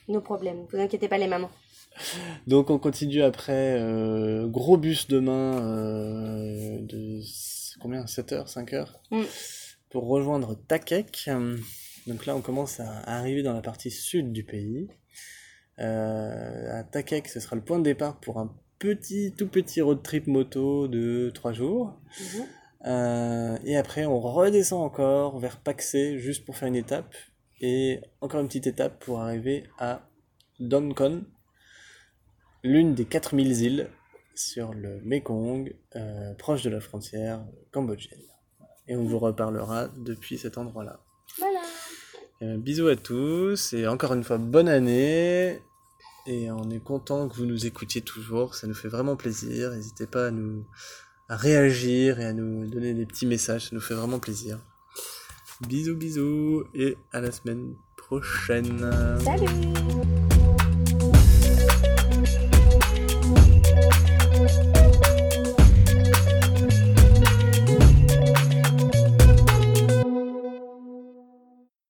[0.07, 0.65] Nos problèmes.
[0.71, 1.51] Vous inquiétez pas les mamans.
[2.47, 7.21] Donc on continue après, euh, gros bus demain euh, de
[7.81, 8.07] combien?
[8.07, 9.01] 7 heures, 5 heures?
[9.11, 9.23] Mm.
[9.89, 11.29] pour rejoindre Takek.
[12.07, 14.87] Donc là on commence à arriver dans la partie sud du pays.
[15.79, 20.01] Euh, à Takek, ce sera le point de départ pour un petit, tout petit road
[20.03, 22.01] trip moto de 3 jours.
[22.19, 22.45] Mhm.
[22.87, 27.13] Euh, et après on redescend encore vers Paksé juste pour faire une étape.
[27.61, 30.09] Et encore une petite étape pour arriver à
[30.59, 31.23] Donkon,
[32.63, 33.89] l'une des 4000 îles
[34.33, 38.19] sur le Mekong, euh, proche de la frontière cambodgienne.
[38.87, 40.99] Et on vous reparlera depuis cet endroit-là.
[41.37, 41.61] Voilà.
[42.41, 45.59] Euh, bisous à tous et encore une fois bonne année.
[46.27, 49.71] Et on est content que vous nous écoutiez toujours, ça nous fait vraiment plaisir.
[49.71, 50.65] N'hésitez pas à nous
[51.29, 54.59] réagir et à nous donner des petits messages, ça nous fait vraiment plaisir.
[55.67, 58.89] Bisous bisous et à la semaine prochaine.
[59.23, 60.30] Salut